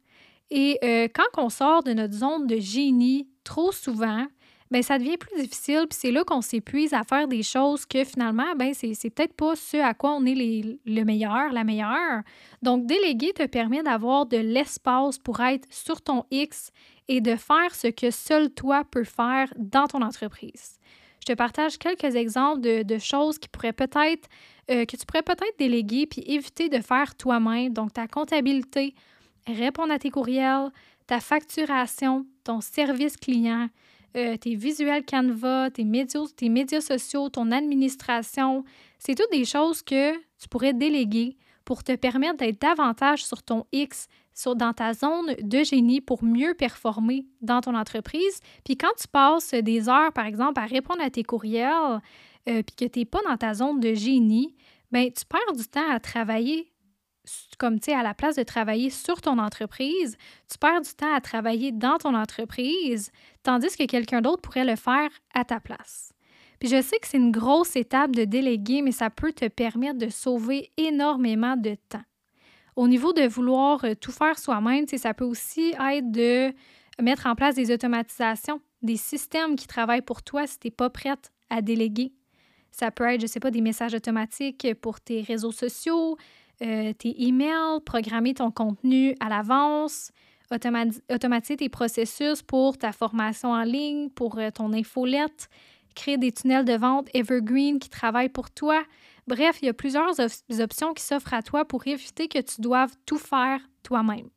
Et 0.50 0.78
euh, 0.84 1.08
quand 1.12 1.42
on 1.42 1.48
sort 1.48 1.82
de 1.82 1.94
notre 1.94 2.14
zone 2.14 2.46
de 2.46 2.58
génie 2.58 3.28
trop 3.44 3.72
souvent, 3.72 4.26
ben 4.70 4.82
ça 4.82 4.98
devient 4.98 5.16
plus 5.16 5.40
difficile, 5.40 5.86
puis 5.88 5.98
c'est 5.98 6.10
là 6.10 6.24
qu'on 6.24 6.42
s'épuise 6.42 6.92
à 6.92 7.02
faire 7.02 7.26
des 7.26 7.42
choses 7.42 7.86
que 7.86 8.04
finalement, 8.04 8.54
ben 8.56 8.74
c'est, 8.74 9.10
peut-être 9.10 9.34
pas 9.34 9.56
ce 9.56 9.78
à 9.78 9.94
quoi 9.94 10.12
on 10.12 10.26
est 10.26 10.78
le 10.84 11.04
meilleur, 11.04 11.52
la 11.52 11.64
meilleure. 11.64 12.22
Donc, 12.62 12.86
déléguer 12.86 13.32
te 13.32 13.46
permet 13.46 13.82
d'avoir 13.82 14.26
de 14.26 14.36
l'espace 14.36 15.18
pour 15.18 15.40
être 15.40 15.66
sur 15.70 16.02
ton 16.02 16.24
X 16.30 16.70
et 17.08 17.20
de 17.20 17.36
faire 17.36 17.74
ce 17.74 17.88
que 17.88 18.10
seul 18.10 18.50
toi 18.50 18.84
peux 18.90 19.04
faire 19.04 19.52
dans 19.56 19.86
ton 19.86 20.02
entreprise. 20.02 20.78
Je 21.20 21.32
te 21.32 21.36
partage 21.36 21.78
quelques 21.78 22.14
exemples 22.14 22.60
de, 22.60 22.98
choses 22.98 23.38
qui 23.38 23.48
pourraient 23.48 23.72
peut-être, 23.72 24.28
euh, 24.70 24.84
que 24.84 24.96
tu 24.96 25.04
pourrais 25.06 25.22
peut-être 25.22 25.58
déléguer 25.58 26.06
puis 26.06 26.22
éviter 26.26 26.68
de 26.68 26.80
faire 26.80 27.14
toi-même. 27.16 27.72
Donc, 27.72 27.94
ta 27.94 28.06
comptabilité, 28.06 28.94
répondre 29.46 29.92
à 29.92 29.98
tes 29.98 30.10
courriels, 30.10 30.70
ta 31.06 31.20
facturation, 31.20 32.26
ton 32.44 32.60
service 32.60 33.16
client, 33.16 33.68
euh, 34.16 34.36
tes 34.36 34.54
visuels 34.54 35.04
Canva, 35.04 35.70
tes 35.70 35.84
médias, 35.84 36.26
tes 36.36 36.48
médias 36.48 36.80
sociaux, 36.80 37.28
ton 37.28 37.50
administration. 37.50 38.64
C'est 38.98 39.14
toutes 39.14 39.30
des 39.30 39.44
choses 39.44 39.82
que 39.82 40.14
tu 40.38 40.48
pourrais 40.48 40.72
déléguer 40.72 41.36
pour 41.64 41.84
te 41.84 41.94
permettre 41.94 42.38
d'être 42.38 42.60
davantage 42.60 43.24
sur 43.24 43.42
ton 43.42 43.64
X, 43.72 44.08
dans 44.46 44.72
ta 44.72 44.94
zone 44.94 45.34
de 45.42 45.64
génie 45.64 46.00
pour 46.00 46.22
mieux 46.22 46.54
performer 46.54 47.26
dans 47.40 47.60
ton 47.60 47.74
entreprise. 47.74 48.40
Puis 48.64 48.76
quand 48.76 48.94
tu 48.98 49.08
passes 49.08 49.52
des 49.52 49.88
heures, 49.88 50.12
par 50.12 50.26
exemple, 50.26 50.60
à 50.60 50.64
répondre 50.64 51.02
à 51.02 51.10
tes 51.10 51.24
courriels, 51.24 52.00
euh, 52.48 52.62
puis 52.62 52.76
que 52.76 52.84
tu 52.84 53.00
n'es 53.00 53.04
pas 53.04 53.20
dans 53.28 53.36
ta 53.36 53.54
zone 53.54 53.80
de 53.80 53.94
génie, 53.94 54.54
bien, 54.92 55.08
tu 55.10 55.24
perds 55.24 55.56
du 55.56 55.66
temps 55.66 55.90
à 55.90 55.98
travailler 56.00 56.70
comme 57.58 57.80
tu 57.80 57.90
sais, 57.90 57.96
à 57.96 58.02
la 58.02 58.14
place 58.14 58.36
de 58.36 58.42
travailler 58.42 58.90
sur 58.90 59.20
ton 59.20 59.38
entreprise, 59.38 60.16
tu 60.50 60.58
perds 60.58 60.82
du 60.82 60.90
temps 60.90 61.14
à 61.14 61.20
travailler 61.20 61.72
dans 61.72 61.98
ton 61.98 62.14
entreprise, 62.14 63.10
tandis 63.42 63.76
que 63.76 63.84
quelqu'un 63.84 64.20
d'autre 64.20 64.42
pourrait 64.42 64.64
le 64.64 64.76
faire 64.76 65.10
à 65.34 65.44
ta 65.44 65.60
place. 65.60 66.12
Puis 66.58 66.68
je 66.68 66.82
sais 66.82 66.98
que 66.98 67.06
c'est 67.06 67.18
une 67.18 67.30
grosse 67.30 67.76
étape 67.76 68.14
de 68.14 68.24
déléguer, 68.24 68.82
mais 68.82 68.92
ça 68.92 69.10
peut 69.10 69.32
te 69.32 69.46
permettre 69.46 69.98
de 69.98 70.08
sauver 70.08 70.70
énormément 70.76 71.56
de 71.56 71.76
temps. 71.88 72.02
Au 72.76 72.88
niveau 72.88 73.12
de 73.12 73.26
vouloir 73.26 73.84
euh, 73.84 73.94
tout 73.94 74.12
faire 74.12 74.38
soi-même, 74.38 74.86
ça 74.86 75.14
peut 75.14 75.24
aussi 75.24 75.74
être 75.80 76.10
de 76.10 76.52
mettre 77.00 77.26
en 77.26 77.34
place 77.34 77.54
des 77.54 77.72
automatisations, 77.72 78.60
des 78.82 78.96
systèmes 78.96 79.56
qui 79.56 79.66
travaillent 79.66 80.02
pour 80.02 80.22
toi 80.22 80.46
si 80.46 80.58
tu 80.58 80.68
n'es 80.68 80.70
pas 80.70 80.90
prête 80.90 81.32
à 81.50 81.62
déléguer. 81.62 82.12
Ça 82.70 82.90
peut 82.90 83.04
être, 83.04 83.20
je 83.20 83.24
ne 83.24 83.28
sais 83.28 83.40
pas, 83.40 83.50
des 83.50 83.60
messages 83.60 83.94
automatiques 83.94 84.66
pour 84.80 85.00
tes 85.00 85.22
réseaux 85.22 85.52
sociaux, 85.52 86.16
euh, 86.62 86.92
tes 86.92 87.22
emails, 87.22 87.80
programmer 87.84 88.34
ton 88.34 88.50
contenu 88.50 89.14
à 89.20 89.28
l'avance, 89.28 90.10
automatiser 90.50 91.56
tes 91.56 91.68
processus 91.68 92.42
pour 92.42 92.78
ta 92.78 92.92
formation 92.92 93.52
en 93.52 93.62
ligne, 93.62 94.10
pour 94.10 94.38
euh, 94.38 94.50
ton 94.50 94.72
infolette, 94.72 95.48
créer 95.94 96.16
des 96.16 96.32
tunnels 96.32 96.64
de 96.64 96.74
vente 96.74 97.08
evergreen 97.14 97.78
qui 97.78 97.90
travaillent 97.90 98.28
pour 98.28 98.50
toi. 98.50 98.82
Bref, 99.26 99.58
il 99.62 99.66
y 99.66 99.68
a 99.68 99.74
plusieurs 99.74 100.14
options 100.60 100.94
qui 100.94 101.02
s'offrent 101.02 101.34
à 101.34 101.42
toi 101.42 101.64
pour 101.64 101.86
éviter 101.86 102.28
que 102.28 102.38
tu 102.38 102.60
doives 102.60 102.94
tout 103.04 103.18
faire 103.18 103.60
toi-même. 103.82 104.28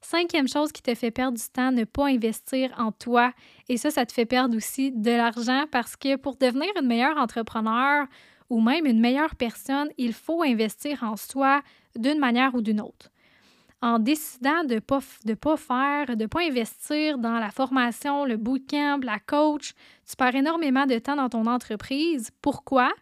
Cinquième 0.00 0.48
chose 0.48 0.72
qui 0.72 0.82
te 0.82 0.94
fait 0.96 1.12
perdre 1.12 1.38
du 1.38 1.48
temps, 1.52 1.70
ne 1.70 1.84
pas 1.84 2.06
investir 2.06 2.74
en 2.76 2.90
toi. 2.90 3.32
Et 3.68 3.76
ça, 3.76 3.92
ça 3.92 4.04
te 4.04 4.12
fait 4.12 4.26
perdre 4.26 4.56
aussi 4.56 4.90
de 4.90 5.12
l'argent 5.12 5.64
parce 5.70 5.94
que 5.94 6.16
pour 6.16 6.36
devenir 6.36 6.68
une 6.80 6.88
meilleure 6.88 7.16
entrepreneur 7.16 8.06
ou 8.52 8.60
même 8.60 8.84
une 8.84 9.00
meilleure 9.00 9.34
personne, 9.34 9.88
il 9.96 10.12
faut 10.12 10.42
investir 10.42 11.02
en 11.02 11.16
soi 11.16 11.62
d'une 11.96 12.18
manière 12.18 12.54
ou 12.54 12.60
d'une 12.60 12.82
autre. 12.82 13.08
En 13.80 13.98
décidant 13.98 14.62
de 14.62 14.74
ne 14.74 14.78
pas, 14.80 15.00
de 15.24 15.32
pas 15.32 15.56
faire, 15.56 16.14
de 16.14 16.24
ne 16.24 16.26
pas 16.26 16.42
investir 16.42 17.16
dans 17.16 17.38
la 17.38 17.50
formation, 17.50 18.26
le 18.26 18.36
bootcamp, 18.36 19.00
la 19.02 19.18
coach, 19.20 19.72
tu 20.06 20.16
perds 20.16 20.34
énormément 20.34 20.84
de 20.84 20.98
temps 20.98 21.16
dans 21.16 21.30
ton 21.30 21.46
entreprise. 21.46 22.30
Pourquoi? 22.42 22.92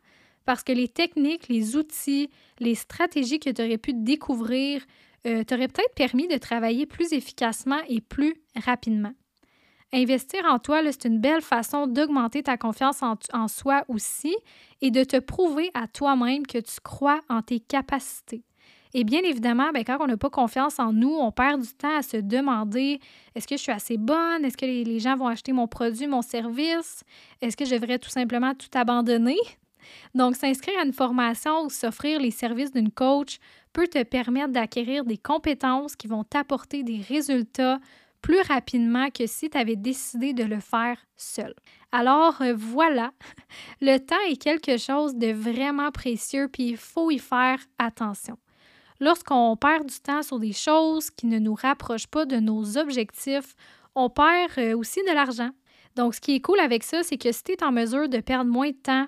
Parce 0.45 0.63
que 0.63 0.71
les 0.71 0.87
techniques, 0.87 1.49
les 1.49 1.75
outils, 1.75 2.31
les 2.61 2.77
stratégies 2.77 3.41
que 3.41 3.51
tu 3.51 3.61
aurais 3.61 3.77
pu 3.77 3.93
découvrir 3.93 4.83
euh, 5.27 5.43
t'auraient 5.43 5.67
peut-être 5.67 5.95
permis 5.97 6.29
de 6.29 6.39
travailler 6.39 6.87
plus 6.87 7.13
efficacement 7.13 7.81
et 7.89 8.01
plus 8.01 8.37
rapidement. 8.55 9.13
Investir 9.93 10.45
en 10.45 10.61
toi, 10.61 10.83
c'est 10.85 11.07
une 11.07 11.19
belle 11.19 11.43
façon 11.43 11.89
d'augmenter 11.89 12.45
ta 12.45 12.57
confiance 12.57 13.03
en, 13.03 13.49
soi 13.49 13.85
aussi 13.89 14.37
et 14.81 14.93
de 14.93 15.03
te 15.03 15.19
prouver 15.19 15.71
à 15.75 15.89
toi-même 15.89 16.47
que 16.47 16.59
tu 16.59 16.81
crois 16.83 17.21
en 17.29 17.43
tes 17.43 17.59
capacités. 17.59 18.45
Et 18.95 19.03
bien 19.03 19.21
évidemment, 19.23 19.71
ben, 19.73 19.85
quand 19.85 19.99
on 20.01 20.07
n'a 20.07 20.17
pas 20.17 20.31
confiance 20.31 20.79
en 20.79 20.93
nous, 20.93 21.13
on 21.13 21.33
perd 21.33 21.61
du 21.61 21.73
temps 21.75 21.97
à 21.97 22.03
se 22.03 22.17
demander 22.17 23.01
est-ce 23.35 23.47
que 23.47 23.57
je 23.57 23.63
suis 23.63 23.73
assez 23.73 23.97
bonne? 23.97 24.45
Est-ce 24.45 24.57
que 24.57 24.67
les, 24.67 25.01
gens 25.01 25.17
vont 25.17 25.29
acheter 25.29 25.53
mon 25.53 25.67
produit, 25.67 26.07
mon 26.07 26.23
service? 26.23 27.03
Est-ce 27.41 27.57
que 27.57 27.65
je 27.65 27.75
devrais 27.75 27.99
tout 27.99 28.11
simplement 28.11 28.55
tout 28.55 28.71
abandonner? 28.77 29.39
Donc, 30.15 30.37
s'inscrire 30.37 30.79
à 30.81 30.85
une 30.85 30.93
formation 30.93 31.65
ou 31.65 31.71
s'offrir 31.71 32.21
les 32.21 32.31
services 32.31 32.73
d'une 32.73 32.91
coach 32.91 33.39
peut 33.73 33.87
te 33.87 34.03
permettre 34.03 34.53
d'acquérir 34.53 35.05
des 35.05 35.19
compétences 35.19 35.95
qui 35.95 36.09
vont 36.09 36.25
t'apporter 36.25 36.83
des 36.83 37.01
résultats 37.01 37.79
plus 38.23 38.41
rapidement 38.43 39.11
que 39.11 39.27
si 39.27 39.51
tu 39.51 39.59
avais 39.59 39.77
décidé 39.77 40.33
de 40.33 40.45
le 40.45 40.61
faire 40.61 40.99
seul. 41.17 41.55
Alors 41.93 42.41
euh, 42.43 42.55
voilà, 42.57 43.13
le 43.81 43.99
temps 43.99 44.17
est 44.29 44.41
quelque 44.41 44.77
chose 44.77 45.15
de 45.15 45.33
vraiment 45.33 45.91
précieux, 45.91 46.49
puis 46.49 46.69
il 46.69 46.77
faut 46.77 47.11
y 47.11 47.19
faire 47.19 47.59
attention. 47.79 48.39
Lorsqu'on 49.01 49.57
perd 49.57 49.87
du 49.87 49.99
temps 49.99 50.23
sur 50.23 50.39
des 50.39 50.53
choses 50.53 51.11
qui 51.11 51.27
ne 51.27 51.39
nous 51.39 51.55
rapprochent 51.55 52.07
pas 52.07 52.27
de 52.27 52.37
nos 52.37 52.77
objectifs, 52.77 53.55
on 53.95 54.11
perd 54.11 54.59
euh, 54.59 54.77
aussi 54.77 55.01
de 55.03 55.13
l'argent. 55.13 55.51
Donc, 55.97 56.15
ce 56.15 56.21
qui 56.21 56.37
est 56.37 56.41
cool 56.41 56.61
avec 56.61 56.85
ça, 56.85 57.03
c'est 57.03 57.17
que 57.17 57.33
si 57.33 57.43
tu 57.43 57.53
es 57.53 57.65
en 57.65 57.73
mesure 57.73 58.09
de 58.09 58.21
perdre 58.21 58.51
moins 58.51 58.71
de 58.71 58.77
temps 58.77 59.07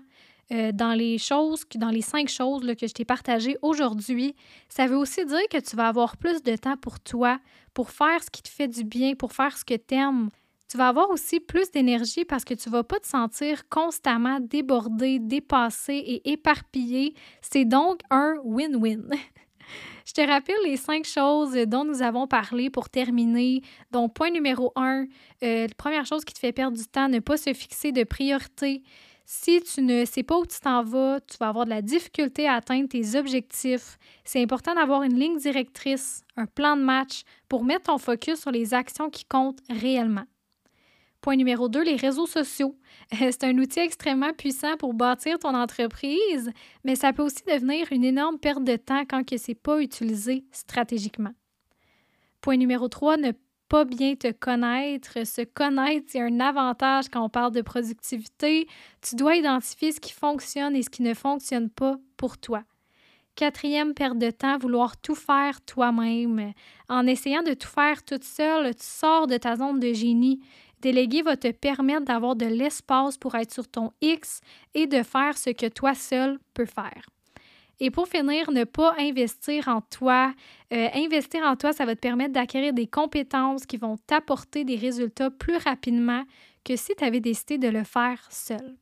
euh, 0.53 0.73
dans 0.73 0.93
les 0.93 1.19
choses, 1.19 1.65
dans 1.77 1.91
les 1.91 2.03
cinq 2.03 2.29
choses 2.29 2.63
que 2.79 2.87
je 2.87 2.93
t'ai 2.93 3.05
partagées 3.05 3.57
aujourd'hui, 3.63 4.35
ça 4.69 4.87
veut 4.87 4.97
aussi 4.97 5.25
dire 5.25 5.49
que 5.51 5.59
tu 5.59 5.77
vas 5.77 5.89
avoir 5.89 6.17
plus 6.17 6.43
de 6.43 6.57
temps 6.57 6.77
pour 6.77 7.01
toi, 7.01 7.39
pour 7.73 7.91
faire 7.91 8.23
ce 8.23 8.31
qui 8.31 8.43
te 8.43 8.49
fait 8.49 8.69
du 8.69 8.85
bien, 8.85 9.15
pour 9.15 9.33
faire 9.33 9.57
ce 9.57 9.65
que 9.65 9.75
tu 9.75 9.95
aimes. 9.95 10.31
Tu 10.69 10.79
vas 10.79 10.89
avoir 10.89 11.11
aussi 11.11 11.39
plus 11.39 11.71
d'énergie 11.71 12.25
parce 12.25 12.45
que 12.45 12.55
tu 12.55 12.71
vas 12.71 12.83
pas 12.83 12.99
te 12.99 13.07
sentir 13.07 13.69
constamment 13.69 14.41
débordé, 14.41 15.19
dépassé 15.19 15.93
et 15.95 16.33
éparpillé. 16.33 17.15
C'est 17.43 17.67
donc 17.67 18.01
un 18.11 18.37
win-win. 18.45 19.11
Je 20.07 20.13
te 20.13 20.21
rappelle 20.21 20.57
les 20.65 20.77
cinq 20.77 21.05
choses 21.05 21.55
dont 21.67 21.85
nous 21.85 22.03
avons 22.03 22.27
parlé 22.27 22.71
pour 22.71 22.89
terminer. 22.89 23.63
Donc, 23.91 24.15
point 24.15 24.31
numéro 24.31 24.73
un, 24.77 25.07
euh, 25.43 25.67
première 25.77 26.07
chose 26.07 26.25
qui 26.25 26.35
te 26.35 26.39
fait 26.39 26.53
perdre 26.53 26.77
du 26.77 26.87
temps, 26.87 27.09
ne 27.09 27.21
pas 27.21 27.37
se 27.37 27.53
fixer 27.53 27.93
de 27.93 28.05
priorité. 28.05 28.83
Si 29.35 29.63
tu 29.63 29.81
ne 29.81 30.05
sais 30.05 30.23
pas 30.23 30.37
où 30.37 30.45
tu 30.45 30.61
t'en 30.61 30.85
vas, 30.85 31.19
tu 31.21 31.39
vas 31.39 31.49
avoir 31.49 31.65
de 31.65 31.71
la 31.71 31.81
difficulté 31.81 32.47
à 32.47 32.57
atteindre 32.57 32.87
tes 32.87 33.17
objectifs. 33.17 33.97
C'est 34.25 34.43
important 34.43 34.75
d'avoir 34.75 35.05
une 35.05 35.19
ligne 35.19 35.39
directrice, 35.39 36.23
un 36.37 36.45
plan 36.45 36.77
de 36.77 36.83
match 36.83 37.23
pour 37.49 37.65
mettre 37.65 37.85
ton 37.85 37.97
focus 37.97 38.41
sur 38.41 38.51
les 38.51 38.75
actions 38.75 39.09
qui 39.09 39.25
comptent 39.25 39.63
réellement. 39.71 40.27
Point 41.23 41.37
numéro 41.37 41.71
2, 41.71 41.83
les 41.83 41.97
réseaux 41.97 42.27
sociaux. 42.27 42.77
C'est 43.11 43.45
un 43.45 43.57
outil 43.57 43.81
extrêmement 43.81 44.35
puissant 44.35 44.77
pour 44.77 44.93
bâtir 44.93 45.39
ton 45.39 45.55
entreprise, 45.55 46.53
mais 46.85 46.95
ça 46.95 47.15
peut 47.15 47.23
aussi 47.23 47.43
devenir 47.49 47.87
une 47.91 48.05
énorme 48.05 48.39
perte 48.39 48.65
de 48.65 48.77
temps 48.77 49.05
quand 49.09 49.23
ce 49.27 49.51
n'est 49.51 49.55
pas 49.55 49.81
utilisé 49.81 50.45
stratégiquement. 50.53 51.33
Point 52.43 52.59
numéro 52.59 52.87
3, 52.87 53.17
ne 53.17 53.33
bien 53.85 54.15
te 54.15 54.31
connaître. 54.31 55.27
Se 55.27 55.43
connaître, 55.43 56.07
c'est 56.09 56.21
un 56.21 56.41
avantage 56.41 57.09
quand 57.09 57.25
on 57.25 57.29
parle 57.29 57.53
de 57.53 57.63
productivité. 57.63 58.69
Tu 59.01 59.17
dois 59.17 59.37
identifier 59.37 59.93
ce 59.93 60.01
qui 60.01 60.13
fonctionne 60.13 60.77
et 60.77 60.83
ce 60.83 60.91
qui 60.91 61.03
ne 61.03 61.15
fonctionne 61.15 61.71
pas 61.71 61.97
pour 62.17 62.39
toi. 62.39 62.63
Quatrième 63.35 63.95
perte 63.95 64.19
de 64.19 64.31
temps, 64.31 64.59
vouloir 64.59 64.97
tout 64.99 65.15
faire 65.15 65.61
toi-même. 65.63 66.53
En 66.89 67.07
essayant 67.07 67.43
de 67.43 67.55
tout 67.55 67.69
faire 67.69 68.05
toute 68.05 68.25
seule, 68.25 68.75
tu 68.75 68.85
sors 68.85 69.27
de 69.27 69.39
ta 69.39 69.57
zone 69.57 69.81
de 69.81 69.93
génie. 69.93 70.41
Déléguer 70.83 71.23
va 71.23 71.37
te 71.37 71.51
permettre 71.51 72.05
d'avoir 72.05 72.37
de 72.37 72.47
l'espace 72.47 73.17
pour 73.17 73.35
être 73.35 73.53
sur 73.53 73.69
ton 73.69 73.91
X 74.03 74.41
et 74.75 74.87
de 74.87 75.03
faire 75.03 75.39
ce 75.39 75.51
que 75.51 75.67
toi 75.67 75.95
seul 75.95 76.39
peux 76.53 76.67
faire. 76.67 77.07
Et 77.85 77.91
pour 77.91 78.07
finir, 78.07 78.53
ne 78.53 78.63
pas 78.63 78.95
investir 78.97 79.67
en 79.67 79.81
toi. 79.81 80.33
Euh, 80.73 80.89
investir 80.95 81.43
en 81.43 81.57
toi, 81.57 81.73
ça 81.73 81.85
va 81.85 81.97
te 81.97 82.01
permettre 82.01 82.33
d'acquérir 82.33 82.73
des 82.73 82.87
compétences 82.87 83.67
qui 83.67 83.77
vont 83.77 83.97
t'apporter 84.07 84.63
des 84.63 84.77
résultats 84.77 85.31
plus 85.33 85.57
rapidement 85.57 86.23
que 86.65 86.77
si 86.77 86.95
tu 86.95 87.03
avais 87.03 87.19
décidé 87.19 87.59
de 87.59 87.67
le 87.67 87.83
faire 87.83 88.25
seul. 88.31 88.77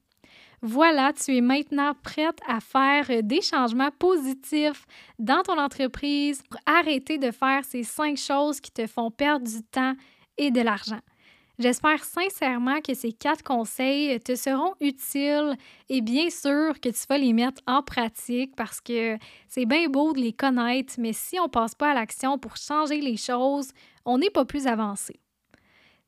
Voilà, 0.60 1.14
tu 1.14 1.34
es 1.34 1.40
maintenant 1.40 1.94
prête 2.02 2.38
à 2.46 2.60
faire 2.60 3.22
des 3.22 3.40
changements 3.40 3.90
positifs 3.98 4.84
dans 5.18 5.42
ton 5.44 5.58
entreprise 5.58 6.42
pour 6.42 6.60
arrêter 6.66 7.16
de 7.16 7.30
faire 7.30 7.64
ces 7.64 7.84
cinq 7.84 8.18
choses 8.18 8.60
qui 8.60 8.70
te 8.70 8.86
font 8.86 9.10
perdre 9.10 9.48
du 9.48 9.62
temps 9.62 9.94
et 10.36 10.50
de 10.50 10.60
l'argent. 10.60 11.00
J'espère 11.60 12.02
sincèrement 12.02 12.80
que 12.80 12.94
ces 12.94 13.12
quatre 13.12 13.42
conseils 13.44 14.18
te 14.20 14.34
seront 14.34 14.72
utiles 14.80 15.58
et 15.90 16.00
bien 16.00 16.30
sûr 16.30 16.80
que 16.80 16.88
tu 16.88 17.06
vas 17.06 17.18
les 17.18 17.34
mettre 17.34 17.60
en 17.66 17.82
pratique 17.82 18.56
parce 18.56 18.80
que 18.80 19.18
c'est 19.46 19.66
bien 19.66 19.86
beau 19.90 20.14
de 20.14 20.20
les 20.20 20.32
connaître, 20.32 20.94
mais 20.96 21.12
si 21.12 21.38
on 21.38 21.44
ne 21.44 21.48
passe 21.50 21.74
pas 21.74 21.90
à 21.90 21.94
l'action 21.94 22.38
pour 22.38 22.56
changer 22.56 23.02
les 23.02 23.18
choses, 23.18 23.72
on 24.06 24.16
n'est 24.16 24.30
pas 24.30 24.46
plus 24.46 24.66
avancé. 24.66 25.20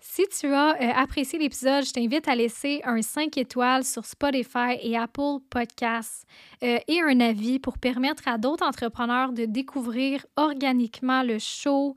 Si 0.00 0.24
tu 0.28 0.46
as 0.46 0.70
euh, 0.80 0.92
apprécié 0.96 1.38
l'épisode, 1.38 1.84
je 1.84 1.92
t'invite 1.92 2.26
à 2.28 2.34
laisser 2.34 2.80
un 2.84 3.02
5 3.02 3.36
étoiles 3.36 3.84
sur 3.84 4.06
Spotify 4.06 4.78
et 4.80 4.96
Apple 4.96 5.40
Podcasts 5.50 6.26
euh, 6.62 6.78
et 6.88 7.02
un 7.02 7.20
avis 7.20 7.58
pour 7.58 7.76
permettre 7.76 8.26
à 8.26 8.38
d'autres 8.38 8.66
entrepreneurs 8.66 9.32
de 9.32 9.44
découvrir 9.44 10.24
organiquement 10.36 11.22
le 11.22 11.38
show, 11.38 11.94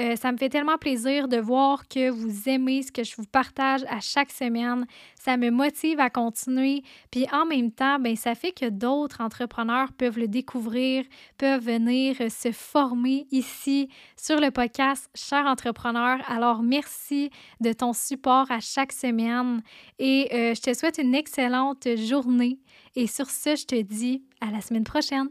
euh, 0.00 0.16
ça 0.16 0.32
me 0.32 0.38
fait 0.38 0.48
tellement 0.48 0.78
plaisir 0.78 1.28
de 1.28 1.36
voir 1.36 1.86
que 1.86 2.08
vous 2.08 2.48
aimez 2.48 2.82
ce 2.82 2.90
que 2.90 3.04
je 3.04 3.14
vous 3.14 3.26
partage 3.26 3.84
à 3.90 4.00
chaque 4.00 4.30
semaine. 4.30 4.86
Ça 5.20 5.36
me 5.36 5.50
motive 5.50 6.00
à 6.00 6.08
continuer. 6.08 6.82
Puis 7.10 7.26
en 7.30 7.44
même 7.44 7.70
temps, 7.70 7.98
ben, 7.98 8.16
ça 8.16 8.34
fait 8.34 8.52
que 8.52 8.70
d'autres 8.70 9.20
entrepreneurs 9.20 9.92
peuvent 9.92 10.18
le 10.18 10.28
découvrir, 10.28 11.04
peuvent 11.36 11.62
venir 11.62 12.16
se 12.30 12.52
former 12.52 13.26
ici 13.30 13.90
sur 14.16 14.40
le 14.40 14.50
podcast 14.50 15.10
Cher 15.14 15.44
Entrepreneur. 15.44 16.18
Alors 16.26 16.62
merci 16.62 17.30
de 17.60 17.74
ton 17.74 17.92
support 17.92 18.50
à 18.50 18.60
chaque 18.60 18.92
semaine 18.92 19.62
et 19.98 20.28
euh, 20.32 20.54
je 20.54 20.62
te 20.62 20.72
souhaite 20.72 20.98
une 20.98 21.14
excellente 21.14 21.86
journée. 21.98 22.60
Et 22.96 23.06
sur 23.06 23.28
ce, 23.28 23.56
je 23.56 23.66
te 23.66 23.82
dis 23.82 24.22
à 24.40 24.50
la 24.50 24.62
semaine 24.62 24.84
prochaine. 24.84 25.28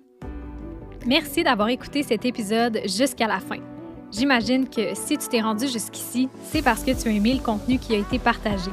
Merci 1.07 1.43
d'avoir 1.43 1.69
écouté 1.69 2.03
cet 2.03 2.25
épisode 2.25 2.79
jusqu'à 2.85 3.25
la 3.25 3.39
fin. 3.39 3.80
J'imagine 4.11 4.67
que 4.67 4.93
si 4.93 5.17
tu 5.17 5.27
t'es 5.29 5.41
rendu 5.41 5.67
jusqu'ici, 5.67 6.27
c'est 6.51 6.61
parce 6.61 6.83
que 6.83 6.91
tu 6.91 7.07
as 7.07 7.11
aimé 7.11 7.33
le 7.33 7.39
contenu 7.39 7.79
qui 7.79 7.95
a 7.95 7.97
été 7.97 8.19
partagé. 8.19 8.71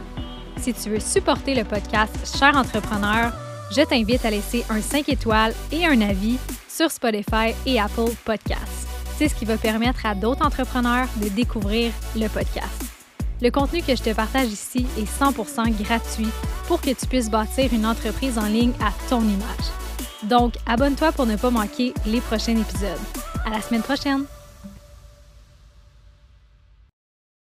Si 0.60 0.74
tu 0.74 0.90
veux 0.90 1.00
supporter 1.00 1.54
le 1.54 1.64
podcast 1.64 2.12
Cher 2.36 2.56
Entrepreneur, 2.56 3.32
je 3.70 3.82
t'invite 3.82 4.24
à 4.24 4.30
laisser 4.30 4.64
un 4.68 4.80
5 4.80 5.08
étoiles 5.08 5.54
et 5.70 5.86
un 5.86 6.00
avis 6.00 6.38
sur 6.68 6.90
Spotify 6.90 7.54
et 7.66 7.78
Apple 7.78 8.10
Podcasts. 8.24 8.88
C'est 9.16 9.28
ce 9.28 9.34
qui 9.34 9.44
va 9.44 9.56
permettre 9.56 10.06
à 10.06 10.14
d'autres 10.14 10.44
entrepreneurs 10.44 11.06
de 11.22 11.28
découvrir 11.28 11.92
le 12.16 12.28
podcast. 12.28 12.84
Le 13.40 13.50
contenu 13.50 13.82
que 13.82 13.94
je 13.94 14.02
te 14.02 14.12
partage 14.12 14.48
ici 14.48 14.86
est 14.98 15.22
100% 15.22 15.70
gratuit 15.82 16.28
pour 16.66 16.80
que 16.80 16.90
tu 16.90 17.06
puisses 17.06 17.30
bâtir 17.30 17.72
une 17.72 17.86
entreprise 17.86 18.38
en 18.38 18.46
ligne 18.46 18.72
à 18.80 18.92
ton 19.08 19.22
image. 19.22 19.68
Donc, 20.24 20.54
abonne-toi 20.66 21.12
pour 21.12 21.26
ne 21.26 21.36
pas 21.36 21.50
manquer 21.50 21.94
les 22.06 22.20
prochains 22.20 22.56
épisodes. 22.56 22.98
À 23.46 23.50
la 23.50 23.60
semaine 23.60 23.82
prochaine! 23.82 24.24